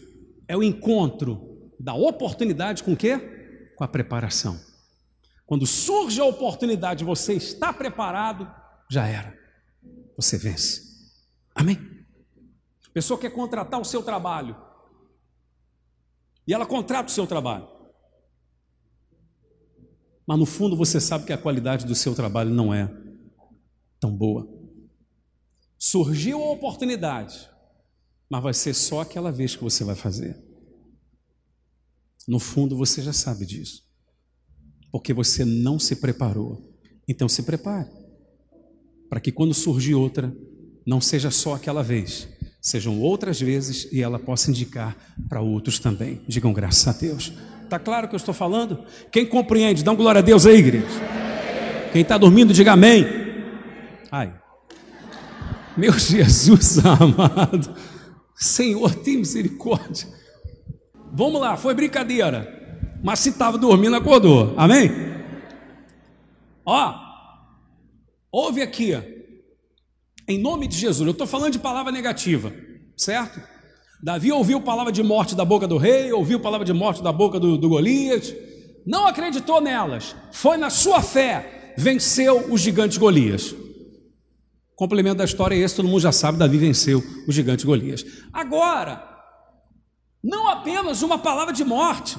É 0.46 0.56
o 0.56 0.62
encontro 0.62 1.72
da 1.80 1.94
oportunidade 1.94 2.84
com 2.84 2.92
o 2.92 2.96
quê? 2.96 3.18
Com 3.76 3.82
a 3.82 3.88
preparação. 3.88 4.65
Quando 5.46 5.64
surge 5.64 6.20
a 6.20 6.24
oportunidade, 6.24 7.04
você 7.04 7.34
está 7.34 7.72
preparado, 7.72 8.52
já 8.90 9.06
era. 9.06 9.34
Você 10.16 10.36
vence. 10.36 10.82
Amém? 11.54 11.78
A 12.86 12.90
pessoa 12.90 13.18
quer 13.18 13.30
contratar 13.30 13.80
o 13.80 13.84
seu 13.84 14.02
trabalho. 14.02 14.56
E 16.46 16.52
ela 16.52 16.66
contrata 16.66 17.08
o 17.08 17.12
seu 17.12 17.26
trabalho. 17.26 17.68
Mas 20.26 20.38
no 20.38 20.46
fundo 20.46 20.76
você 20.76 21.00
sabe 21.00 21.24
que 21.24 21.32
a 21.32 21.38
qualidade 21.38 21.86
do 21.86 21.94
seu 21.94 22.14
trabalho 22.14 22.50
não 22.50 22.74
é 22.74 22.92
tão 24.00 24.14
boa. 24.14 24.48
Surgiu 25.78 26.42
a 26.42 26.50
oportunidade 26.50 27.48
mas 28.28 28.42
vai 28.42 28.54
ser 28.54 28.74
só 28.74 29.00
aquela 29.00 29.30
vez 29.30 29.54
que 29.54 29.62
você 29.62 29.84
vai 29.84 29.94
fazer. 29.94 30.42
No 32.26 32.40
fundo 32.40 32.76
você 32.76 33.00
já 33.02 33.12
sabe 33.12 33.46
disso, 33.46 33.85
porque 34.96 35.12
você 35.12 35.44
não 35.44 35.78
se 35.78 35.96
preparou. 35.96 36.58
Então 37.06 37.28
se 37.28 37.42
prepare, 37.42 37.86
para 39.10 39.20
que 39.20 39.30
quando 39.30 39.52
surgir 39.52 39.94
outra, 39.94 40.34
não 40.86 41.02
seja 41.02 41.30
só 41.30 41.54
aquela 41.54 41.82
vez, 41.82 42.26
sejam 42.62 42.98
outras 42.98 43.38
vezes 43.38 43.92
e 43.92 44.00
ela 44.00 44.18
possa 44.18 44.50
indicar 44.50 44.96
para 45.28 45.42
outros 45.42 45.78
também. 45.78 46.22
Digam 46.26 46.50
graças 46.50 46.88
a 46.88 46.98
Deus. 46.98 47.30
Está 47.62 47.78
claro 47.78 48.06
o 48.06 48.08
que 48.08 48.14
eu 48.14 48.16
estou 48.16 48.32
falando? 48.32 48.86
Quem 49.12 49.26
compreende, 49.26 49.84
dá 49.84 49.92
glória 49.92 50.20
a 50.20 50.22
Deus 50.22 50.46
aí, 50.46 50.56
igreja. 50.56 50.86
Quem 51.92 52.00
está 52.00 52.16
dormindo, 52.16 52.54
diga 52.54 52.72
amém. 52.72 53.04
Ai, 54.10 54.32
meu 55.76 55.92
Jesus 56.00 56.78
amado. 56.78 57.76
Senhor, 58.34 58.94
tem 58.94 59.18
misericórdia. 59.18 60.08
Vamos 61.12 61.38
lá, 61.38 61.54
foi 61.58 61.74
brincadeira. 61.74 62.55
Mas 63.02 63.20
se 63.20 63.30
estava 63.30 63.58
dormindo, 63.58 63.96
acordou. 63.96 64.54
Amém? 64.56 64.90
Ó, 66.64 66.94
ouve 68.30 68.62
aqui. 68.62 68.94
Em 70.28 70.38
nome 70.38 70.66
de 70.66 70.76
Jesus, 70.76 71.06
eu 71.06 71.12
estou 71.12 71.26
falando 71.26 71.52
de 71.52 71.58
palavra 71.58 71.92
negativa, 71.92 72.52
certo? 72.96 73.40
Davi 74.02 74.32
ouviu 74.32 74.60
palavra 74.60 74.92
de 74.92 75.02
morte 75.02 75.36
da 75.36 75.44
boca 75.44 75.68
do 75.68 75.76
rei, 75.76 76.12
ouviu 76.12 76.40
palavra 76.40 76.64
de 76.64 76.72
morte 76.72 77.02
da 77.02 77.12
boca 77.12 77.38
do, 77.38 77.56
do 77.56 77.68
Golias, 77.68 78.34
não 78.84 79.06
acreditou 79.06 79.60
nelas, 79.60 80.16
foi 80.32 80.56
na 80.56 80.68
sua 80.68 81.00
fé, 81.00 81.74
venceu 81.78 82.52
o 82.52 82.58
gigante 82.58 82.98
Golias. 82.98 83.54
Complemento 84.74 85.16
da 85.16 85.24
história 85.24 85.54
é 85.54 85.58
esse, 85.58 85.76
todo 85.76 85.88
mundo 85.88 86.00
já 86.00 86.12
sabe, 86.12 86.38
Davi 86.38 86.58
venceu 86.58 87.02
o 87.26 87.32
gigante 87.32 87.64
Golias. 87.64 88.04
Agora, 88.32 89.02
não 90.22 90.48
apenas 90.48 91.02
uma 91.02 91.18
palavra 91.18 91.52
de 91.52 91.64
morte, 91.64 92.18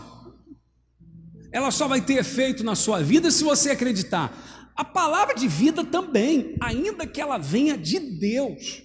ela 1.52 1.72
só 1.72 1.88
vai 1.88 2.02
ter 2.02 2.16
efeito 2.16 2.64
na 2.64 2.76
sua 2.76 3.02
vida 3.02 3.32
se 3.32 3.44
você 3.44 3.72
acreditar. 3.72 4.32
A 4.76 4.86
palavra 4.86 5.34
de 5.34 5.48
vida 5.48 5.84
também, 5.84 6.56
ainda 6.62 7.08
que 7.08 7.20
ela 7.20 7.38
venha 7.38 7.78
de 7.78 8.00
Deus. 8.00 8.84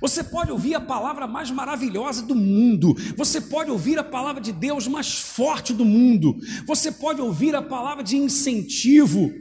Você 0.00 0.22
pode 0.22 0.52
ouvir 0.52 0.74
a 0.74 0.80
palavra 0.80 1.26
mais 1.26 1.50
maravilhosa 1.50 2.22
do 2.22 2.34
mundo, 2.34 2.94
você 3.16 3.40
pode 3.40 3.70
ouvir 3.70 3.98
a 3.98 4.04
palavra 4.04 4.40
de 4.40 4.52
Deus 4.52 4.86
mais 4.86 5.18
forte 5.18 5.72
do 5.72 5.84
mundo, 5.84 6.36
você 6.66 6.92
pode 6.92 7.20
ouvir 7.20 7.54
a 7.56 7.62
palavra 7.62 8.04
de 8.04 8.16
incentivo, 8.16 9.32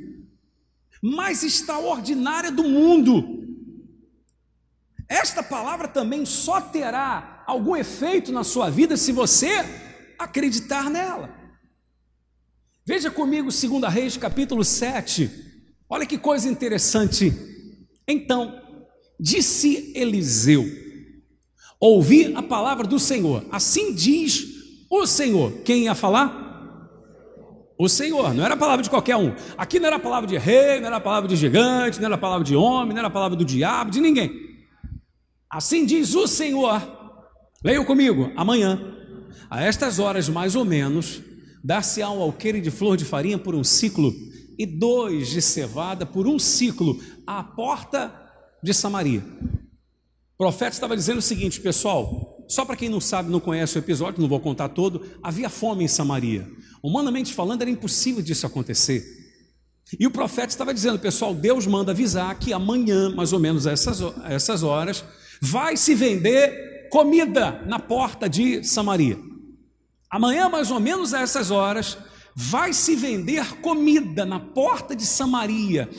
mais 1.02 1.44
extraordinária 1.44 2.52
do 2.52 2.64
mundo. 2.64 3.38
Esta 5.08 5.44
palavra 5.44 5.88
também 5.88 6.26
só 6.26 6.62
terá 6.62 7.44
algum 7.46 7.76
efeito 7.76 8.32
na 8.32 8.44
sua 8.44 8.70
vida 8.70 8.96
se 8.96 9.12
você 9.12 9.50
acreditar 10.18 10.90
nela. 10.90 11.39
Veja 12.90 13.12
comigo 13.12 13.52
2 13.52 13.94
Reis 13.94 14.18
capítulo 14.18 14.64
7. 14.64 15.30
Olha 15.88 16.08
que 16.08 16.18
coisa 16.18 16.50
interessante. 16.50 17.32
Então, 18.08 18.60
disse 19.20 19.94
Eliseu: 19.96 20.66
Ouvi 21.80 22.34
a 22.36 22.42
palavra 22.42 22.88
do 22.88 22.98
Senhor. 22.98 23.46
Assim 23.52 23.94
diz 23.94 24.44
o 24.90 25.06
Senhor. 25.06 25.52
Quem 25.64 25.84
ia 25.84 25.94
falar? 25.94 26.48
O 27.78 27.88
Senhor, 27.88 28.34
não 28.34 28.44
era 28.44 28.56
a 28.56 28.58
palavra 28.58 28.82
de 28.82 28.90
qualquer 28.90 29.18
um. 29.18 29.36
Aqui 29.56 29.80
não 29.80 29.86
era 29.86 29.98
a 29.98 30.00
palavra 30.00 30.28
de 30.28 30.40
rei, 30.40 30.80
não 30.80 30.88
era 30.88 30.96
a 30.96 31.00
palavra 31.00 31.30
de 31.30 31.36
gigante, 31.36 32.00
não 32.00 32.08
era 32.08 32.16
a 32.16 32.18
palavra 32.18 32.44
de 32.44 32.56
homem, 32.56 32.94
não 32.94 32.98
era 32.98 33.08
a 33.08 33.12
palavra 33.12 33.38
do 33.38 33.46
diabo, 33.46 33.92
de 33.92 34.02
ninguém. 34.02 34.32
Assim 35.48 35.86
diz 35.86 36.16
o 36.16 36.26
Senhor. 36.26 36.82
Leiam 37.64 37.86
comigo, 37.86 38.32
amanhã, 38.36 38.82
a 39.48 39.62
estas 39.62 40.00
horas 40.00 40.28
mais 40.28 40.56
ou 40.56 40.66
menos, 40.66 41.22
dar-se-á 41.64 42.10
um 42.12 42.22
alqueire 42.22 42.62
de 42.62 42.72
flor 42.72 42.98
de 42.98 43.06
farinha 43.06 43.38
por 43.38 43.56
um 43.56 43.64
ciclo 43.64 44.14
e 44.58 44.66
dois 44.66 45.30
de 45.30 45.42
cevada 45.42 46.06
por 46.06 46.28
um 46.28 46.38
ciclo 46.38 47.00
à 47.26 47.44
porta 47.44 48.14
de 48.62 48.74
Samaria. 48.74 49.24
O 50.34 50.38
profeta 50.38 50.72
estava 50.72 50.96
dizendo 50.96 51.20
o 51.20 51.22
seguinte, 51.22 51.60
pessoal, 51.60 52.46
só 52.48 52.66
para 52.66 52.76
quem 52.76 52.90
não 52.90 53.00
sabe, 53.00 53.30
não 53.30 53.40
conhece 53.40 53.78
o 53.78 53.80
episódio, 53.80 54.22
não 54.22 54.28
vou 54.30 54.40
contar 54.40 54.70
todo, 54.70 55.06
havia 55.22 55.50
fome 55.50 55.84
em 55.84 55.88
Samaria. 55.88 56.50
Humanamente 56.82 57.34
falando, 57.34 57.62
era 57.62 57.70
impossível 57.70 58.22
disso 58.22 58.46
acontecer. 58.46 59.06
E 60.00 60.06
o 60.06 60.12
profeta 60.12 60.50
estava 60.50 60.74
dizendo, 60.74 61.00
pessoal, 61.00 61.34
Deus 61.34 61.66
manda 61.66 61.92
avisar 61.92 62.38
que 62.38 62.54
amanhã, 62.54 63.10
mais 63.10 63.34
ou 63.34 63.40
menos 63.40 63.66
a 63.66 63.72
essas, 63.72 64.02
a 64.02 64.32
essas 64.32 64.62
horas, 64.62 65.04
vai 65.42 65.76
se 65.78 65.96
vender 65.96 66.90
comida 66.90 67.64
na 67.66 67.80
porta 67.80 68.30
de 68.30 68.64
Samaria. 68.64 69.18
Amanhã, 70.10 70.50
mais 70.50 70.72
ou 70.72 70.80
menos 70.80 71.14
a 71.14 71.22
essas 71.22 71.52
horas, 71.52 71.98
vai 72.36 72.74
se 72.74 72.96
vender 72.96 73.60
comida 73.62 74.26
na 74.26 74.40
porta 74.40 74.96
de 74.96 75.06
Samaria. 75.06 75.90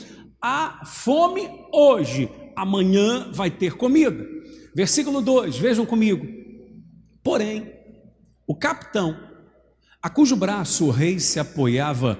Há 0.41 0.85
fome 0.85 1.49
hoje, 1.71 2.29
amanhã 2.55 3.31
vai 3.31 3.49
ter 3.49 3.75
comida. 3.75 4.27
Versículo 4.75 5.21
2, 5.21 5.57
vejam 5.57 5.85
comigo. 5.85 6.25
Porém, 7.23 7.71
o 8.47 8.55
capitão 8.55 9.17
a 10.01 10.09
cujo 10.09 10.35
braço 10.35 10.85
o 10.85 10.89
rei 10.89 11.19
se 11.19 11.39
apoiava, 11.39 12.19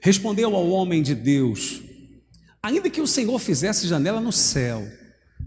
respondeu 0.00 0.54
ao 0.54 0.68
homem 0.68 1.02
de 1.02 1.14
Deus: 1.14 1.82
Ainda 2.62 2.90
que 2.90 3.00
o 3.00 3.06
Senhor 3.06 3.38
fizesse 3.38 3.88
janela 3.88 4.20
no 4.20 4.30
céu, 4.30 4.86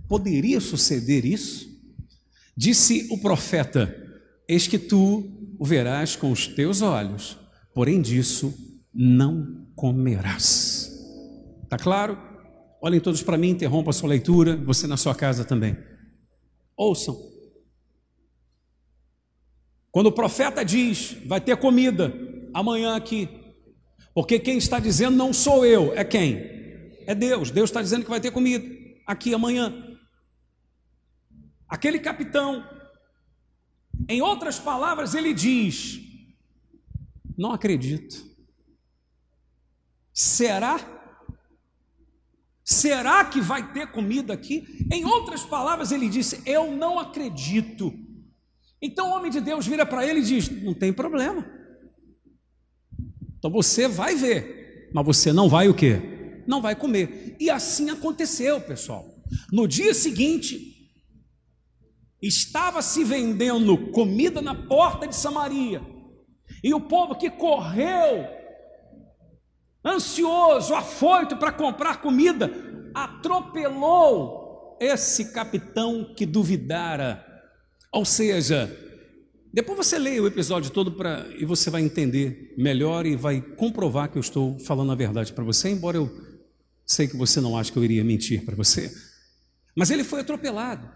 poderia 0.08 0.60
suceder 0.60 1.24
isso? 1.24 1.70
Disse 2.56 3.08
o 3.12 3.20
profeta: 3.20 3.96
Eis 4.48 4.68
que 4.68 4.80
tu 4.80 5.37
o 5.60 5.66
verás 5.66 6.16
com 6.16 6.32
os 6.32 6.48
teus 6.48 6.82
olhos, 6.82 7.38
porém 7.74 8.02
disso 8.02 8.54
não 8.94 9.68
comerás. 9.76 10.92
Está 11.64 11.78
claro? 11.78 12.18
Olhem 12.82 13.00
todos 13.00 13.24
para 13.24 13.38
mim, 13.38 13.50
interrompa 13.50 13.90
a 13.90 13.94
sua 13.94 14.10
leitura, 14.10 14.56
você 14.56 14.88
na 14.88 14.98
sua 14.98 15.16
casa 15.16 15.44
também. 15.44 15.78
Ouçam. 16.76 17.18
Quando 19.92 20.08
o 20.08 20.12
profeta 20.12 20.64
diz, 20.64 21.18
vai 21.26 21.42
ter 21.42 21.58
comida 21.58 22.14
amanhã 22.54 22.96
aqui, 22.96 23.28
porque 24.14 24.40
quem 24.40 24.58
está 24.58 24.80
dizendo 24.80 25.16
não 25.16 25.34
sou 25.34 25.66
eu, 25.66 25.94
é 25.96 26.04
quem? 26.04 26.58
É 27.08 27.16
Deus. 27.16 27.52
Deus 27.52 27.70
está 27.70 27.82
dizendo 27.82 28.04
que 28.04 28.10
vai 28.10 28.20
ter 28.20 28.32
comida 28.32 28.66
aqui 29.06 29.34
amanhã. 29.34 29.74
Aquele 31.70 32.00
capitão, 32.00 32.64
em 34.10 34.22
outras 34.22 34.60
palavras, 34.60 35.14
ele 35.14 35.34
diz: 35.34 36.00
Não 37.38 37.52
acredito. 37.52 38.26
Será? 40.14 40.80
Será 42.64 43.24
que 43.24 43.40
vai 43.40 43.72
ter 43.72 43.92
comida 43.92 44.34
aqui? 44.34 44.88
Em 44.92 45.06
outras 45.06 45.44
palavras, 45.44 45.92
ele 45.92 46.10
disse: 46.10 46.42
Eu 46.46 46.72
não 46.72 47.00
acredito. 47.00 47.94
Então 48.82 49.10
o 49.10 49.14
homem 49.14 49.32
de 49.32 49.40
Deus 49.40 49.66
vira 49.66 49.86
para 49.86 50.06
ele 50.06 50.20
e 50.20 50.24
diz: 50.24 50.50
Não 50.50 50.74
tem 50.74 50.92
problema. 50.92 51.46
Então 53.38 53.52
você 53.52 53.88
vai 53.88 54.16
ver, 54.16 54.90
mas 54.94 55.06
você 55.06 55.32
não 55.32 55.48
vai 55.48 55.70
o 55.70 55.74
quê? 55.74 56.44
Não 56.48 56.62
vai 56.62 56.76
comer. 56.76 57.36
E 57.40 57.50
assim 57.50 57.90
aconteceu, 57.90 58.60
pessoal. 58.62 59.06
No 59.52 59.68
dia 59.68 59.94
seguinte, 59.94 60.77
estava 62.22 62.82
se 62.82 63.04
vendendo 63.04 63.92
comida 63.92 64.42
na 64.42 64.56
porta 64.56 65.08
de 65.08 65.16
Samaria. 65.16 65.82
E 66.64 66.74
o 66.74 66.82
povo 66.82 67.16
que 67.16 67.30
correu, 67.30 68.26
ansioso, 69.86 70.74
afoito 70.74 71.38
para 71.38 71.52
comprar 71.52 72.02
comida, 72.02 72.52
atropelou 72.94 74.78
esse 74.80 75.32
capitão 75.32 76.14
que 76.16 76.26
duvidara 76.26 77.28
ou 77.92 78.06
seja, 78.06 78.72
depois 79.52 79.78
você 79.78 79.98
leia 79.98 80.22
o 80.22 80.28
episódio 80.28 80.72
todo 80.72 80.92
pra, 80.92 81.26
e 81.38 81.46
você 81.46 81.70
vai 81.70 81.82
entender 81.82 82.54
melhor 82.58 83.06
e 83.06 83.16
vai 83.16 83.42
comprovar 83.42 84.12
que 84.12 84.18
eu 84.18 84.22
estou 84.22 84.60
falando 84.60 84.92
a 84.92 84.96
verdade 84.96 85.34
para 85.34 85.44
você, 85.44 85.70
embora 85.70 85.98
eu 85.98 86.08
sei 86.86 87.08
que 87.08 87.18
você 87.18 87.42
não 87.42 87.58
acha 87.58 87.72
que 87.72 87.80
eu 87.80 87.84
iria 87.84 88.04
mentir 88.04 88.46
para 88.46 88.56
você. 88.56 88.92
Mas 89.76 89.90
ele 89.90 90.04
foi 90.04 90.22
atropelado. 90.22 90.90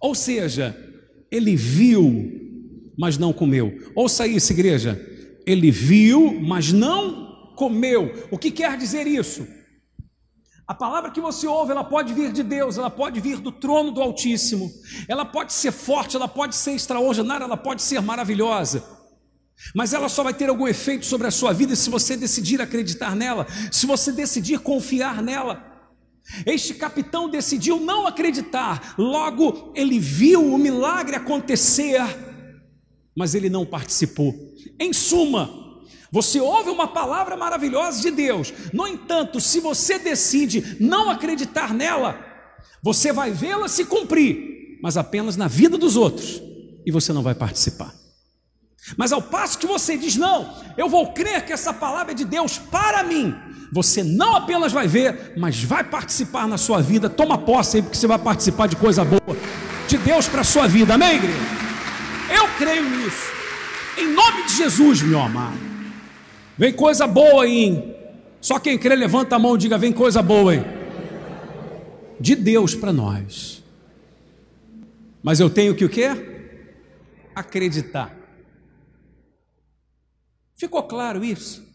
Ou 0.00 0.14
seja, 0.14 0.76
ele 1.30 1.56
viu, 1.56 2.92
mas 2.98 3.16
não 3.16 3.32
comeu. 3.32 3.72
Ouça 3.94 4.26
isso, 4.26 4.52
igreja. 4.52 5.00
Ele 5.46 5.70
viu, 5.70 6.40
mas 6.40 6.72
não 6.72 7.52
comeu. 7.56 8.28
O 8.30 8.38
que 8.38 8.50
quer 8.50 8.76
dizer 8.76 9.06
isso? 9.06 9.46
A 10.68 10.74
palavra 10.74 11.10
que 11.10 11.20
você 11.20 11.46
ouve, 11.46 11.72
ela 11.72 11.82
pode 11.82 12.12
vir 12.12 12.30
de 12.30 12.42
Deus, 12.42 12.76
ela 12.76 12.90
pode 12.90 13.20
vir 13.20 13.38
do 13.38 13.50
trono 13.50 13.90
do 13.90 14.02
Altíssimo, 14.02 14.70
ela 15.08 15.24
pode 15.24 15.54
ser 15.54 15.72
forte, 15.72 16.14
ela 16.14 16.28
pode 16.28 16.54
ser 16.54 16.72
extraordinária, 16.72 17.44
ela 17.44 17.56
pode 17.56 17.80
ser 17.80 18.02
maravilhosa, 18.02 18.84
mas 19.74 19.94
ela 19.94 20.10
só 20.10 20.22
vai 20.22 20.34
ter 20.34 20.50
algum 20.50 20.68
efeito 20.68 21.06
sobre 21.06 21.26
a 21.26 21.30
sua 21.30 21.54
vida 21.54 21.74
se 21.74 21.88
você 21.88 22.18
decidir 22.18 22.60
acreditar 22.60 23.16
nela, 23.16 23.46
se 23.72 23.86
você 23.86 24.12
decidir 24.12 24.58
confiar 24.58 25.22
nela. 25.22 25.77
Este 26.44 26.74
capitão 26.74 27.28
decidiu 27.28 27.80
não 27.80 28.06
acreditar, 28.06 28.94
logo 28.98 29.72
ele 29.74 29.98
viu 29.98 30.52
o 30.52 30.58
milagre 30.58 31.16
acontecer, 31.16 32.00
mas 33.16 33.34
ele 33.34 33.48
não 33.48 33.64
participou. 33.64 34.34
Em 34.78 34.92
suma, 34.92 35.50
você 36.10 36.40
ouve 36.40 36.70
uma 36.70 36.88
palavra 36.88 37.36
maravilhosa 37.36 38.00
de 38.00 38.10
Deus, 38.10 38.52
no 38.72 38.86
entanto, 38.86 39.40
se 39.40 39.60
você 39.60 39.98
decide 39.98 40.76
não 40.80 41.10
acreditar 41.10 41.74
nela, 41.74 42.18
você 42.82 43.12
vai 43.12 43.30
vê-la 43.30 43.68
se 43.68 43.84
cumprir, 43.84 44.78
mas 44.82 44.96
apenas 44.96 45.36
na 45.36 45.48
vida 45.48 45.76
dos 45.76 45.96
outros, 45.96 46.40
e 46.86 46.90
você 46.90 47.12
não 47.12 47.22
vai 47.22 47.34
participar. 47.34 47.94
Mas 48.96 49.12
ao 49.12 49.22
passo 49.22 49.58
que 49.58 49.66
você 49.66 49.96
diz, 49.96 50.16
não, 50.16 50.54
eu 50.76 50.88
vou 50.88 51.12
crer 51.12 51.44
que 51.44 51.52
essa 51.52 51.72
palavra 51.72 52.12
é 52.12 52.14
de 52.14 52.24
Deus 52.24 52.58
para 52.58 53.02
mim, 53.02 53.34
você 53.70 54.02
não 54.02 54.34
apenas 54.34 54.72
vai 54.72 54.88
ver, 54.88 55.34
mas 55.36 55.62
vai 55.62 55.84
participar 55.84 56.48
na 56.48 56.56
sua 56.56 56.80
vida. 56.80 57.10
Toma 57.10 57.36
posse 57.36 57.76
aí, 57.76 57.82
porque 57.82 57.96
você 57.96 58.06
vai 58.06 58.18
participar 58.18 58.66
de 58.66 58.76
coisa 58.76 59.04
boa 59.04 59.36
de 59.86 59.96
Deus 59.96 60.28
para 60.28 60.42
a 60.42 60.44
sua 60.44 60.66
vida, 60.66 60.94
amém, 60.94 61.16
igreja? 61.16 61.38
Eu 62.30 62.46
creio 62.58 62.88
nisso, 62.88 63.32
em 63.96 64.12
nome 64.12 64.44
de 64.44 64.54
Jesus, 64.54 65.02
meu 65.02 65.20
amado. 65.20 65.58
Vem 66.56 66.72
coisa 66.72 67.06
boa 67.06 67.44
aí, 67.44 67.64
hein? 67.64 67.94
Só 68.40 68.58
quem 68.58 68.78
crê, 68.78 68.94
levanta 68.94 69.36
a 69.36 69.38
mão 69.38 69.54
e 69.54 69.58
diga: 69.58 69.78
vem 69.78 69.92
coisa 69.92 70.22
boa 70.22 70.52
aí. 70.52 70.64
De 72.20 72.34
Deus 72.34 72.74
para 72.74 72.92
nós. 72.92 73.62
Mas 75.22 75.40
eu 75.40 75.48
tenho 75.48 75.74
que 75.74 75.84
o 75.84 75.88
quê? 75.88 76.10
Acreditar. 77.34 78.17
Ficou 80.58 80.82
claro 80.82 81.24
isso? 81.24 81.66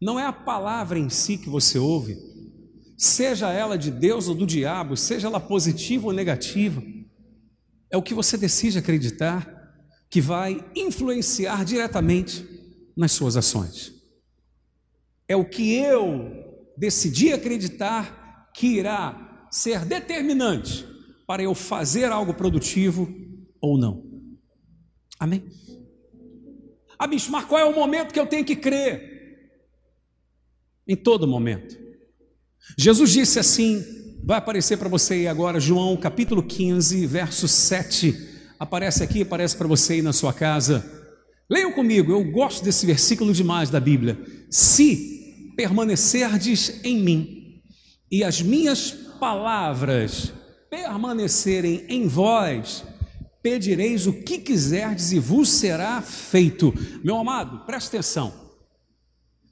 Não 0.00 0.18
é 0.18 0.26
a 0.26 0.32
palavra 0.32 0.98
em 0.98 1.08
si 1.08 1.36
que 1.36 1.48
você 1.48 1.78
ouve, 1.78 2.16
seja 2.96 3.50
ela 3.50 3.76
de 3.76 3.90
Deus 3.90 4.28
ou 4.28 4.34
do 4.34 4.46
diabo, 4.46 4.96
seja 4.96 5.26
ela 5.26 5.40
positiva 5.40 6.06
ou 6.06 6.12
negativa, 6.12 6.82
é 7.90 7.96
o 7.96 8.02
que 8.02 8.14
você 8.14 8.36
decide 8.36 8.78
acreditar 8.78 9.50
que 10.10 10.20
vai 10.20 10.64
influenciar 10.76 11.64
diretamente 11.64 12.46
nas 12.96 13.12
suas 13.12 13.36
ações 13.36 13.94
é 15.28 15.36
o 15.36 15.44
que 15.44 15.74
eu 15.74 16.30
decidi 16.76 17.32
acreditar 17.32 18.50
que 18.54 18.78
irá 18.78 19.48
ser 19.50 19.84
determinante 19.84 20.86
para 21.26 21.42
eu 21.42 21.54
fazer 21.54 22.12
algo 22.12 22.34
produtivo 22.34 23.08
ou 23.60 23.78
não. 23.78 24.04
Amém? 25.18 25.44
Bicho, 27.08 27.30
mas 27.30 27.44
qual 27.44 27.60
é 27.60 27.64
o 27.64 27.74
momento 27.74 28.12
que 28.12 28.20
eu 28.20 28.26
tenho 28.26 28.44
que 28.44 28.56
crer? 28.56 29.50
Em 30.86 30.96
todo 30.96 31.26
momento. 31.26 31.76
Jesus 32.78 33.12
disse 33.12 33.38
assim, 33.38 33.84
vai 34.24 34.38
aparecer 34.38 34.78
para 34.78 34.88
você 34.88 35.14
aí 35.14 35.28
agora, 35.28 35.60
João 35.60 35.96
capítulo 35.96 36.42
15, 36.42 37.06
verso 37.06 37.46
7. 37.46 38.14
Aparece 38.58 39.02
aqui, 39.02 39.22
aparece 39.22 39.56
para 39.56 39.68
você 39.68 39.94
aí 39.94 40.02
na 40.02 40.12
sua 40.12 40.32
casa. 40.32 40.84
Leiam 41.48 41.72
comigo, 41.72 42.10
eu 42.10 42.24
gosto 42.24 42.64
desse 42.64 42.86
versículo 42.86 43.32
demais 43.32 43.68
da 43.68 43.78
Bíblia. 43.78 44.18
Se 44.50 45.52
permanecerdes 45.56 46.80
em 46.82 46.98
mim 46.98 47.62
e 48.10 48.24
as 48.24 48.40
minhas 48.40 48.90
palavras 49.20 50.32
permanecerem 50.70 51.84
em 51.88 52.06
vós, 52.08 52.84
pedireis 53.44 54.06
o 54.06 54.22
que 54.22 54.38
quiserdes 54.38 55.12
e 55.12 55.18
vos 55.18 55.50
será 55.50 56.00
feito. 56.00 56.72
Meu 57.04 57.18
amado, 57.18 57.66
presta 57.66 57.98
atenção. 57.98 58.32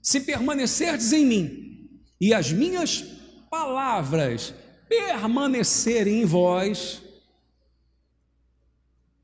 Se 0.00 0.18
permanecerdes 0.20 1.12
em 1.12 1.26
mim 1.26 2.00
e 2.18 2.32
as 2.32 2.50
minhas 2.50 3.04
palavras 3.50 4.54
permanecerem 4.88 6.22
em 6.22 6.24
vós, 6.24 7.02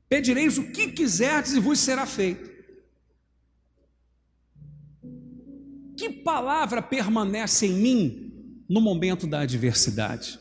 pedireis 0.07 0.59
o 0.59 0.71
que 0.71 0.91
quiserdes 0.91 1.53
e 1.53 1.59
vos 1.59 1.79
será 1.79 2.05
feito. 2.05 2.47
Que 5.97 6.11
palavra 6.11 6.79
permanece 6.79 7.65
em 7.65 7.73
mim 7.73 8.63
no 8.69 8.79
momento 8.79 9.25
da 9.25 9.39
adversidade? 9.39 10.39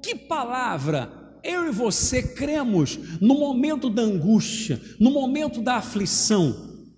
Que 0.00 0.14
palavra 0.14 1.19
eu 1.42 1.66
e 1.66 1.70
você 1.70 2.22
cremos 2.22 2.96
no 3.20 3.34
momento 3.34 3.88
da 3.88 4.02
angústia, 4.02 4.80
no 4.98 5.10
momento 5.10 5.60
da 5.62 5.76
aflição, 5.76 6.88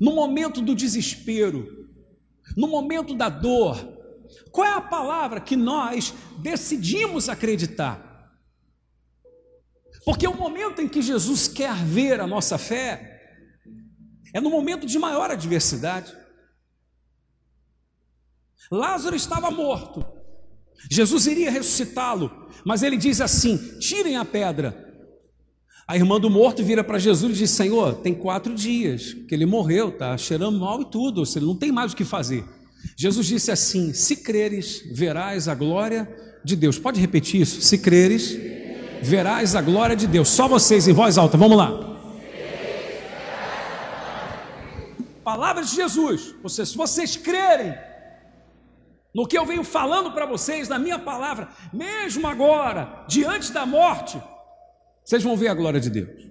no 0.00 0.14
momento 0.14 0.60
do 0.60 0.74
desespero, 0.74 1.88
no 2.56 2.68
momento 2.68 3.14
da 3.14 3.28
dor? 3.28 3.98
Qual 4.52 4.66
é 4.66 4.72
a 4.72 4.80
palavra 4.80 5.40
que 5.40 5.56
nós 5.56 6.14
decidimos 6.42 7.28
acreditar? 7.28 8.08
Porque 10.04 10.26
o 10.26 10.36
momento 10.36 10.80
em 10.80 10.88
que 10.88 11.02
Jesus 11.02 11.46
quer 11.48 11.74
ver 11.74 12.20
a 12.20 12.26
nossa 12.26 12.58
fé 12.58 13.20
é 14.32 14.40
no 14.40 14.50
momento 14.50 14.86
de 14.86 14.98
maior 14.98 15.30
adversidade. 15.30 16.16
Lázaro 18.70 19.16
estava 19.16 19.50
morto. 19.50 20.19
Jesus 20.88 21.26
iria 21.26 21.50
ressuscitá-lo, 21.50 22.30
mas 22.64 22.82
ele 22.82 22.96
diz 22.96 23.20
assim: 23.20 23.56
tirem 23.78 24.16
a 24.16 24.24
pedra. 24.24 24.88
A 25.86 25.96
irmã 25.96 26.20
do 26.20 26.30
morto 26.30 26.62
vira 26.62 26.84
para 26.84 26.98
Jesus 26.98 27.32
e 27.32 27.38
diz: 27.40 27.50
Senhor, 27.50 27.96
tem 27.96 28.14
quatro 28.14 28.54
dias 28.54 29.12
que 29.12 29.34
ele 29.34 29.44
morreu, 29.44 29.88
está 29.88 30.16
cheirando 30.16 30.58
mal 30.58 30.80
e 30.80 30.84
tudo, 30.84 31.26
seja, 31.26 31.44
não 31.44 31.56
tem 31.56 31.72
mais 31.72 31.92
o 31.92 31.96
que 31.96 32.04
fazer. 32.04 32.44
Jesus 32.96 33.26
disse 33.26 33.50
assim: 33.50 33.92
Se 33.92 34.16
creres, 34.16 34.84
verás 34.92 35.48
a 35.48 35.54
glória 35.54 36.08
de 36.44 36.54
Deus. 36.54 36.78
Pode 36.78 37.00
repetir 37.00 37.40
isso? 37.40 37.60
Se 37.60 37.78
creres, 37.78 38.38
verás 39.02 39.54
a 39.54 39.60
glória 39.60 39.96
de 39.96 40.06
Deus. 40.06 40.28
Só 40.28 40.46
vocês 40.46 40.86
em 40.86 40.92
voz 40.92 41.18
alta, 41.18 41.36
vamos 41.36 41.56
lá. 41.56 41.88
Palavras 45.24 45.70
de 45.70 45.76
Jesus. 45.76 46.34
Se 46.48 46.76
vocês 46.76 47.16
crerem 47.16 47.74
no 49.14 49.26
que 49.26 49.36
eu 49.36 49.44
venho 49.44 49.64
falando 49.64 50.12
para 50.12 50.26
vocês, 50.26 50.68
na 50.68 50.78
minha 50.78 50.98
palavra, 50.98 51.48
mesmo 51.72 52.26
agora, 52.26 53.04
diante 53.08 53.52
da 53.52 53.66
morte, 53.66 54.20
vocês 55.04 55.22
vão 55.22 55.36
ver 55.36 55.48
a 55.48 55.54
glória 55.54 55.80
de 55.80 55.90
Deus. 55.90 56.28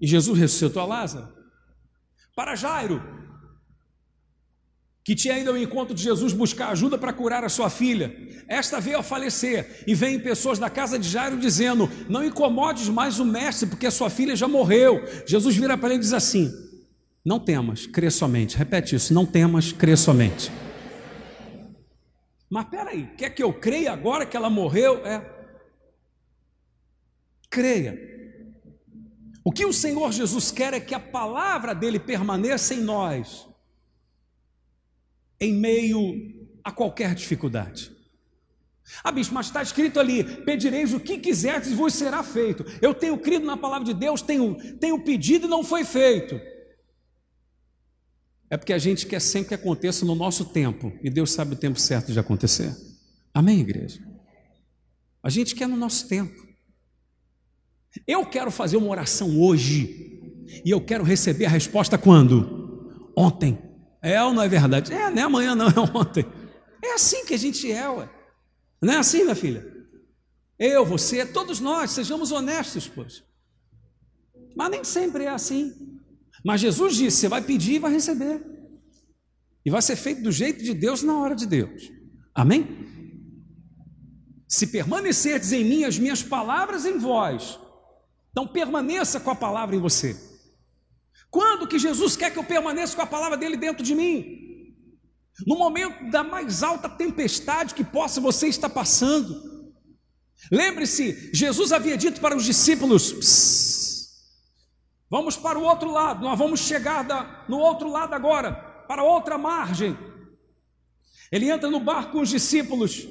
E 0.00 0.06
Jesus 0.06 0.38
ressuscitou 0.38 0.82
a 0.82 0.86
Lázaro. 0.86 1.28
Para 2.34 2.54
Jairo, 2.54 3.02
que 5.04 5.14
tinha 5.14 5.38
ido 5.38 5.50
ao 5.50 5.58
encontro 5.58 5.94
de 5.94 6.02
Jesus 6.02 6.32
buscar 6.32 6.70
ajuda 6.70 6.96
para 6.96 7.12
curar 7.12 7.44
a 7.44 7.48
sua 7.48 7.68
filha. 7.68 8.14
Esta 8.48 8.80
veio 8.80 8.98
a 8.98 9.02
falecer 9.02 9.84
e 9.86 9.94
vem 9.94 10.20
pessoas 10.20 10.58
da 10.58 10.70
casa 10.70 10.98
de 10.98 11.08
Jairo 11.08 11.38
dizendo: 11.38 11.90
Não 12.08 12.24
incomodes 12.24 12.88
mais 12.88 13.18
o 13.18 13.24
mestre, 13.24 13.68
porque 13.68 13.86
a 13.86 13.90
sua 13.90 14.08
filha 14.08 14.36
já 14.36 14.46
morreu. 14.46 15.04
Jesus 15.26 15.56
vira 15.56 15.76
para 15.76 15.88
ele 15.88 15.96
e 15.96 16.00
diz 16.00 16.12
assim: 16.12 16.50
não 17.24 17.38
temas, 17.38 17.86
crê 17.86 18.10
somente. 18.10 18.56
Repete 18.56 18.96
isso, 18.96 19.12
não 19.12 19.26
temas, 19.26 19.72
crê 19.72 19.96
somente. 19.96 20.50
Mas 22.50 22.68
peraí, 22.68 23.06
quer 23.16 23.30
que 23.30 23.42
eu 23.42 23.52
creia 23.52 23.92
agora 23.92 24.26
que 24.26 24.36
ela 24.36 24.50
morreu? 24.50 25.06
É. 25.06 25.24
Creia. 27.48 27.96
O 29.44 29.52
que 29.52 29.64
o 29.64 29.72
Senhor 29.72 30.10
Jesus 30.12 30.50
quer 30.50 30.74
é 30.74 30.80
que 30.80 30.94
a 30.94 31.00
palavra 31.00 31.74
dele 31.74 32.00
permaneça 32.00 32.74
em 32.74 32.80
nós, 32.80 33.48
em 35.40 35.54
meio 35.54 36.00
a 36.64 36.72
qualquer 36.72 37.14
dificuldade. 37.14 37.96
Ah, 39.04 39.12
bicho, 39.12 39.32
mas 39.32 39.46
está 39.46 39.62
escrito 39.62 40.00
ali: 40.00 40.24
pedireis 40.42 40.92
o 40.92 41.00
que 41.00 41.18
quiserdes 41.18 41.70
e 41.70 41.74
vos 41.74 41.94
será 41.94 42.22
feito. 42.24 42.64
Eu 42.82 42.92
tenho 42.92 43.16
crido 43.16 43.46
na 43.46 43.56
palavra 43.56 43.84
de 43.84 43.94
Deus, 43.94 44.20
tenho, 44.20 44.56
tenho 44.78 45.02
pedido 45.02 45.46
e 45.46 45.50
não 45.50 45.62
foi 45.62 45.84
feito. 45.84 46.40
É 48.50 48.56
porque 48.56 48.72
a 48.72 48.78
gente 48.78 49.06
quer 49.06 49.20
sempre 49.20 49.50
que 49.50 49.54
aconteça 49.54 50.04
no 50.04 50.16
nosso 50.16 50.44
tempo, 50.44 50.92
e 51.02 51.08
Deus 51.08 51.30
sabe 51.30 51.54
o 51.54 51.56
tempo 51.56 51.78
certo 51.78 52.12
de 52.12 52.18
acontecer. 52.18 52.76
Amém, 53.32 53.60
igreja? 53.60 54.00
A 55.22 55.30
gente 55.30 55.54
quer 55.54 55.68
no 55.68 55.76
nosso 55.76 56.08
tempo. 56.08 56.34
Eu 58.06 58.26
quero 58.26 58.50
fazer 58.50 58.76
uma 58.76 58.88
oração 58.88 59.40
hoje, 59.40 60.20
e 60.64 60.70
eu 60.70 60.80
quero 60.80 61.04
receber 61.04 61.46
a 61.46 61.50
resposta 61.50 61.96
quando? 61.96 63.12
Ontem. 63.16 63.56
É 64.02 64.20
ou 64.22 64.32
não 64.32 64.42
é 64.42 64.48
verdade? 64.48 64.92
É, 64.92 65.10
não 65.10 65.22
é 65.22 65.24
amanhã, 65.24 65.54
não, 65.54 65.68
é 65.70 65.96
ontem. 65.96 66.26
É 66.82 66.94
assim 66.94 67.24
que 67.24 67.34
a 67.34 67.38
gente 67.38 67.70
é, 67.70 67.88
ué. 67.88 68.10
Não 68.82 68.94
é 68.94 68.96
assim, 68.96 69.22
minha 69.22 69.36
filha? 69.36 69.64
Eu, 70.58 70.84
você, 70.84 71.24
todos 71.24 71.60
nós, 71.60 71.92
sejamos 71.92 72.32
honestos, 72.32 72.88
pois. 72.88 73.22
Mas 74.56 74.70
nem 74.70 74.82
sempre 74.82 75.24
é 75.24 75.28
assim. 75.28 75.89
Mas 76.44 76.60
Jesus 76.60 76.96
disse: 76.96 77.18
você 77.18 77.28
vai 77.28 77.42
pedir 77.42 77.74
e 77.74 77.78
vai 77.78 77.92
receber. 77.92 78.42
E 79.64 79.70
vai 79.70 79.82
ser 79.82 79.96
feito 79.96 80.22
do 80.22 80.32
jeito 80.32 80.62
de 80.62 80.72
Deus 80.72 81.02
na 81.02 81.18
hora 81.18 81.34
de 81.34 81.46
Deus. 81.46 81.90
Amém? 82.34 82.88
Se 84.48 84.66
permanecerdes 84.66 85.52
em 85.52 85.64
mim, 85.64 85.84
as 85.84 85.98
minhas 85.98 86.22
palavras 86.22 86.84
em 86.84 86.98
vós, 86.98 87.58
então 88.30 88.46
permaneça 88.46 89.20
com 89.20 89.30
a 89.30 89.36
palavra 89.36 89.76
em 89.76 89.80
você. 89.80 90.16
Quando 91.30 91.68
que 91.68 91.78
Jesus 91.78 92.16
quer 92.16 92.32
que 92.32 92.38
eu 92.38 92.44
permaneça 92.44 92.96
com 92.96 93.02
a 93.02 93.06
palavra 93.06 93.36
dele 93.36 93.56
dentro 93.56 93.84
de 93.84 93.94
mim? 93.94 94.74
No 95.46 95.56
momento 95.56 96.10
da 96.10 96.24
mais 96.24 96.62
alta 96.62 96.88
tempestade 96.88 97.74
que 97.74 97.84
possa 97.84 98.20
você 98.20 98.48
estar 98.48 98.68
passando. 98.68 99.40
Lembre-se, 100.50 101.30
Jesus 101.32 101.70
havia 101.72 101.96
dito 101.96 102.20
para 102.20 102.36
os 102.36 102.44
discípulos: 102.44 103.14
Vamos 105.10 105.36
para 105.36 105.58
o 105.58 105.64
outro 105.64 105.90
lado, 105.90 106.22
nós 106.22 106.38
vamos 106.38 106.60
chegar 106.60 107.02
da, 107.02 107.44
no 107.48 107.58
outro 107.58 107.90
lado 107.90 108.14
agora, 108.14 108.52
para 108.86 109.02
outra 109.02 109.36
margem. 109.36 109.98
Ele 111.32 111.50
entra 111.50 111.68
no 111.68 111.80
barco 111.80 112.12
com 112.12 112.20
os 112.20 112.28
discípulos. 112.28 113.08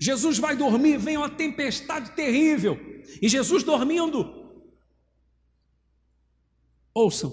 Jesus 0.00 0.38
vai 0.38 0.56
dormir, 0.56 0.96
vem 0.96 1.18
uma 1.18 1.28
tempestade 1.28 2.12
terrível. 2.12 2.78
E 3.20 3.28
Jesus 3.28 3.62
dormindo. 3.62 4.50
Ouçam. 6.94 7.32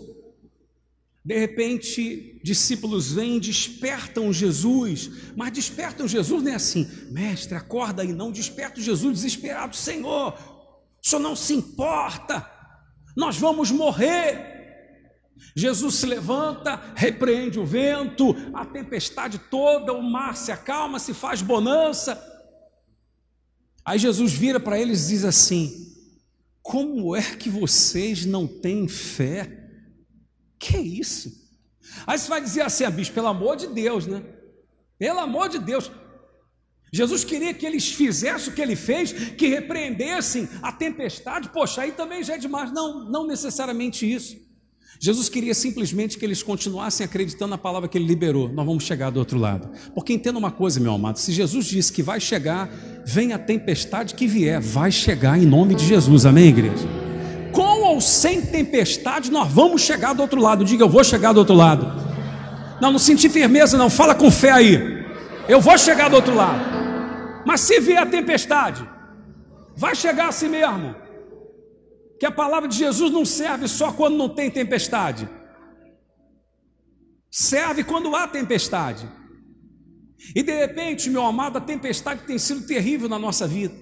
De 1.23 1.37
repente, 1.37 2.41
discípulos 2.43 3.13
vêm 3.13 3.39
despertam 3.39 4.33
Jesus, 4.33 5.33
mas 5.35 5.51
despertam 5.51 6.07
Jesus 6.07 6.41
não 6.41 6.51
é 6.51 6.55
assim, 6.55 6.89
mestre, 7.11 7.55
acorda 7.55 8.01
aí, 8.01 8.13
não, 8.13 8.31
desperta 8.31 8.81
Jesus 8.81 9.13
desesperado, 9.13 9.75
Senhor, 9.75 10.33
o 10.33 11.07
senhor 11.07 11.21
não 11.21 11.35
se 11.35 11.53
importa, 11.53 12.49
nós 13.15 13.37
vamos 13.37 13.71
morrer. 13.71 14.57
Jesus 15.55 15.95
se 15.95 16.05
levanta, 16.05 16.81
repreende 16.95 17.59
o 17.59 17.65
vento, 17.65 18.35
a 18.53 18.65
tempestade 18.65 19.39
toda, 19.39 19.93
o 19.93 20.01
mar 20.01 20.35
se 20.35 20.51
acalma, 20.51 20.99
se 20.99 21.13
faz 21.13 21.41
bonança. 21.41 22.21
Aí 23.85 23.97
Jesus 23.97 24.33
vira 24.33 24.59
para 24.59 24.79
eles 24.79 25.05
e 25.05 25.13
diz 25.13 25.25
assim: 25.25 25.95
Como 26.61 27.15
é 27.15 27.35
que 27.35 27.49
vocês 27.49 28.25
não 28.25 28.45
têm 28.47 28.87
fé? 28.87 29.69
Que 30.59 30.75
é 30.75 30.81
isso? 30.81 31.49
Aí 32.05 32.17
você 32.17 32.27
vai 32.27 32.41
dizer 32.41 32.61
assim, 32.61 32.83
ah, 32.83 32.91
bicho, 32.91 33.13
pelo 33.13 33.27
amor 33.27 33.55
de 33.55 33.67
Deus, 33.67 34.05
né? 34.05 34.23
Pelo 34.97 35.19
amor 35.19 35.49
de 35.49 35.59
Deus, 35.59 35.89
Jesus 36.91 37.23
queria 37.23 37.53
que 37.53 37.65
eles 37.65 37.91
fizessem 37.91 38.51
o 38.51 38.55
que 38.55 38.61
ele 38.61 38.75
fez, 38.75 39.11
que 39.11 39.47
repreendessem 39.47 40.49
a 40.61 40.71
tempestade. 40.71 41.49
Poxa, 41.49 41.81
aí 41.81 41.91
também 41.91 42.23
já 42.23 42.35
é 42.35 42.37
demais. 42.37 42.71
Não, 42.71 43.09
não 43.09 43.27
necessariamente 43.27 44.11
isso. 44.11 44.37
Jesus 45.01 45.29
queria 45.29 45.53
simplesmente 45.53 46.17
que 46.17 46.25
eles 46.25 46.43
continuassem 46.43 47.05
acreditando 47.05 47.51
na 47.51 47.57
palavra 47.57 47.87
que 47.87 47.97
ele 47.97 48.05
liberou. 48.05 48.49
Nós 48.49 48.65
vamos 48.65 48.83
chegar 48.83 49.09
do 49.09 49.19
outro 49.19 49.37
lado. 49.37 49.69
Porque 49.93 50.11
entenda 50.11 50.37
uma 50.37 50.51
coisa, 50.51 50.79
meu 50.79 50.93
amado: 50.93 51.17
se 51.17 51.31
Jesus 51.31 51.67
disse 51.67 51.93
que 51.93 52.03
vai 52.03 52.19
chegar, 52.19 52.69
vem 53.05 53.31
a 53.31 53.39
tempestade 53.39 54.13
que 54.13 54.27
vier, 54.27 54.59
vai 54.59 54.91
chegar 54.91 55.37
em 55.37 55.45
nome 55.45 55.73
de 55.75 55.85
Jesus. 55.85 56.25
Amém, 56.25 56.47
igreja? 56.47 56.85
Com 57.53 57.81
ou 57.81 58.01
sem 58.01 58.41
tempestade, 58.41 59.31
nós 59.31 59.49
vamos 59.49 59.81
chegar 59.81 60.13
do 60.13 60.21
outro 60.21 60.41
lado. 60.41 60.65
Diga, 60.65 60.83
eu 60.83 60.89
vou 60.89 61.03
chegar 61.03 61.31
do 61.31 61.39
outro 61.39 61.55
lado. 61.55 62.09
Não, 62.81 62.91
não 62.91 62.99
senti 62.99 63.29
firmeza, 63.29 63.77
não. 63.77 63.89
Fala 63.89 64.13
com 64.13 64.29
fé 64.29 64.51
aí. 64.51 65.05
Eu 65.47 65.61
vou 65.61 65.77
chegar 65.77 66.09
do 66.09 66.15
outro 66.15 66.35
lado. 66.35 66.78
Mas 67.45 67.61
se 67.61 67.79
vier 67.79 68.01
a 68.01 68.05
tempestade, 68.05 68.87
vai 69.75 69.95
chegar 69.95 70.29
assim 70.29 70.49
mesmo. 70.49 70.95
Que 72.19 72.25
a 72.25 72.31
palavra 72.31 72.67
de 72.67 72.77
Jesus 72.77 73.11
não 73.11 73.23
serve 73.23 73.67
só 73.67 73.91
quando 73.93 74.17
não 74.17 74.29
tem 74.29 74.51
tempestade. 74.51 75.29
Serve 77.31 77.83
quando 77.83 78.15
há 78.15 78.27
tempestade. 78.27 79.09
E 80.35 80.43
de 80.43 80.53
repente, 80.53 81.09
meu 81.09 81.23
amado, 81.23 81.57
a 81.57 81.61
tempestade 81.61 82.23
tem 82.23 82.37
sido 82.37 82.67
terrível 82.67 83.07
na 83.07 83.17
nossa 83.17 83.47
vida. 83.47 83.73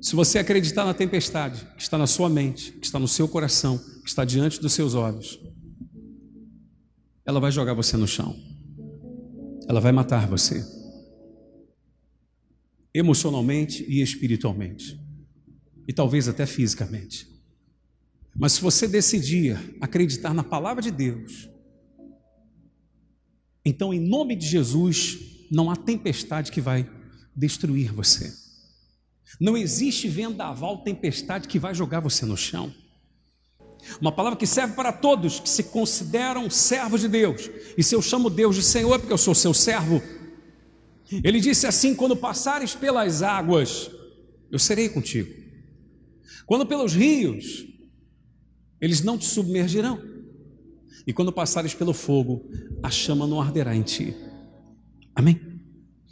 Se 0.00 0.16
você 0.16 0.38
acreditar 0.38 0.84
na 0.84 0.94
tempestade 0.94 1.66
que 1.76 1.82
está 1.82 1.98
na 1.98 2.06
sua 2.06 2.28
mente, 2.28 2.72
que 2.72 2.86
está 2.86 2.98
no 2.98 3.08
seu 3.08 3.28
coração, 3.28 3.78
que 4.02 4.08
está 4.08 4.24
diante 4.24 4.60
dos 4.60 4.72
seus 4.72 4.94
olhos, 4.94 5.38
ela 7.26 7.38
vai 7.38 7.52
jogar 7.52 7.74
você 7.74 7.96
no 7.96 8.06
chão. 8.06 8.34
Ela 9.68 9.80
vai 9.80 9.92
matar 9.92 10.26
você. 10.26 10.64
Emocionalmente 12.94 13.84
e 13.86 14.00
espiritualmente. 14.00 14.98
E 15.86 15.92
talvez 15.92 16.26
até 16.26 16.46
fisicamente. 16.46 17.28
Mas 18.34 18.52
se 18.52 18.62
você 18.62 18.88
decidir 18.88 19.76
acreditar 19.80 20.32
na 20.32 20.42
palavra 20.42 20.82
de 20.82 20.90
Deus, 20.90 21.50
então 23.64 23.92
em 23.92 24.00
nome 24.00 24.34
de 24.34 24.46
Jesus, 24.46 25.18
não 25.50 25.70
há 25.70 25.76
tempestade 25.76 26.50
que 26.50 26.60
vai 26.60 26.88
destruir 27.36 27.92
você. 27.92 28.32
Não 29.38 29.56
existe 29.56 30.08
vendaval, 30.08 30.82
tempestade 30.82 31.46
que 31.46 31.58
vai 31.58 31.74
jogar 31.74 32.00
você 32.00 32.24
no 32.24 32.36
chão. 32.36 32.72
Uma 34.00 34.12
palavra 34.12 34.38
que 34.38 34.46
serve 34.46 34.74
para 34.74 34.92
todos 34.92 35.40
que 35.40 35.48
se 35.48 35.64
consideram 35.64 36.48
servos 36.50 37.00
de 37.00 37.08
Deus. 37.08 37.50
E 37.76 37.82
se 37.82 37.94
eu 37.94 38.02
chamo 38.02 38.30
Deus 38.30 38.56
de 38.56 38.62
Senhor, 38.62 38.94
é 38.94 38.98
porque 38.98 39.12
eu 39.12 39.18
sou 39.18 39.34
seu 39.34 39.54
servo. 39.54 40.02
Ele 41.24 41.40
disse 41.40 41.66
assim: 41.66 41.94
quando 41.94 42.16
passares 42.16 42.74
pelas 42.74 43.22
águas, 43.22 43.90
eu 44.50 44.58
serei 44.58 44.88
contigo. 44.88 45.32
Quando 46.46 46.66
pelos 46.66 46.94
rios, 46.94 47.66
eles 48.80 49.02
não 49.02 49.18
te 49.18 49.24
submergirão. 49.24 50.00
E 51.06 51.12
quando 51.12 51.32
passares 51.32 51.74
pelo 51.74 51.94
fogo, 51.94 52.48
a 52.82 52.90
chama 52.90 53.26
não 53.26 53.40
arderá 53.40 53.74
em 53.74 53.82
ti. 53.82 54.14
Amém? 55.14 55.40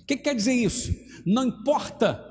O 0.03 0.05
que 0.07 0.17
quer 0.17 0.35
dizer 0.35 0.55
isso? 0.55 0.95
Não 1.25 1.45
importa 1.45 2.26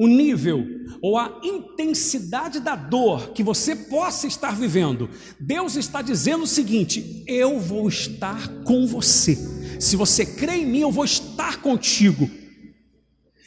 o 0.00 0.06
nível 0.06 0.66
ou 1.02 1.18
a 1.18 1.40
intensidade 1.44 2.58
da 2.58 2.74
dor 2.74 3.32
que 3.32 3.42
você 3.42 3.76
possa 3.76 4.26
estar 4.26 4.56
vivendo, 4.56 5.10
Deus 5.38 5.76
está 5.76 6.00
dizendo 6.00 6.44
o 6.44 6.46
seguinte: 6.46 7.22
eu 7.26 7.60
vou 7.60 7.86
estar 7.86 8.48
com 8.64 8.86
você. 8.86 9.36
Se 9.78 9.96
você 9.96 10.24
crê 10.24 10.54
em 10.54 10.66
mim, 10.66 10.80
eu 10.80 10.90
vou 10.90 11.04
estar 11.04 11.60
contigo. 11.60 12.30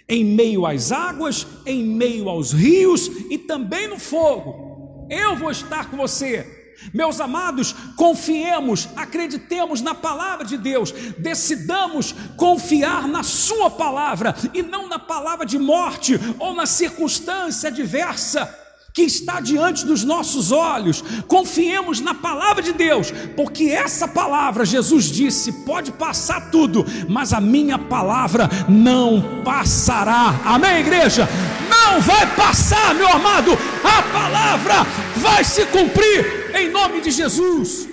Em 0.07 0.23
meio 0.23 0.67
às 0.67 0.91
águas, 0.91 1.47
em 1.65 1.83
meio 1.83 2.29
aos 2.29 2.51
rios 2.51 3.09
e 3.31 3.37
também 3.39 3.87
no 3.87 3.97
fogo. 3.97 5.07
Eu 5.09 5.35
vou 5.35 5.49
estar 5.49 5.89
com 5.89 5.97
você. 5.97 6.62
Meus 6.93 7.19
amados, 7.19 7.73
confiemos, 7.95 8.89
acreditemos 8.95 9.81
na 9.81 9.95
palavra 9.95 10.45
de 10.45 10.57
Deus, 10.57 10.91
decidamos 11.17 12.13
confiar 12.37 13.07
na 13.07 13.23
Sua 13.23 13.69
palavra 13.69 14.35
e 14.53 14.61
não 14.61 14.87
na 14.87 14.99
palavra 14.99 15.45
de 15.45 15.57
morte 15.57 16.19
ou 16.39 16.53
na 16.53 16.65
circunstância 16.65 17.69
adversa 17.69 18.62
que 18.93 19.01
está 19.01 19.39
diante 19.39 19.85
dos 19.85 20.03
nossos 20.03 20.51
olhos. 20.51 21.03
Confiemos 21.27 21.99
na 21.99 22.13
palavra 22.13 22.61
de 22.61 22.71
Deus, 22.71 23.11
porque 23.35 23.65
essa 23.65 24.07
palavra, 24.07 24.65
Jesus 24.65 25.05
disse, 25.05 25.51
pode 25.65 25.91
passar 25.91 26.51
tudo, 26.51 26.85
mas 27.09 27.33
a 27.33 27.41
minha 27.41 27.79
palavra 27.79 28.49
não 28.69 29.41
passará. 29.43 30.39
Amém, 30.45 30.81
igreja? 30.81 31.27
Não 31.69 31.99
vai 32.01 32.35
passar, 32.35 32.93
meu 32.93 33.07
amado, 33.07 33.51
a 33.83 34.01
palavra 34.03 34.85
vai 35.17 35.43
se 35.43 35.65
cumprir 35.65 36.51
em 36.55 36.69
nome 36.69 37.01
de 37.01 37.09
Jesus. 37.09 37.92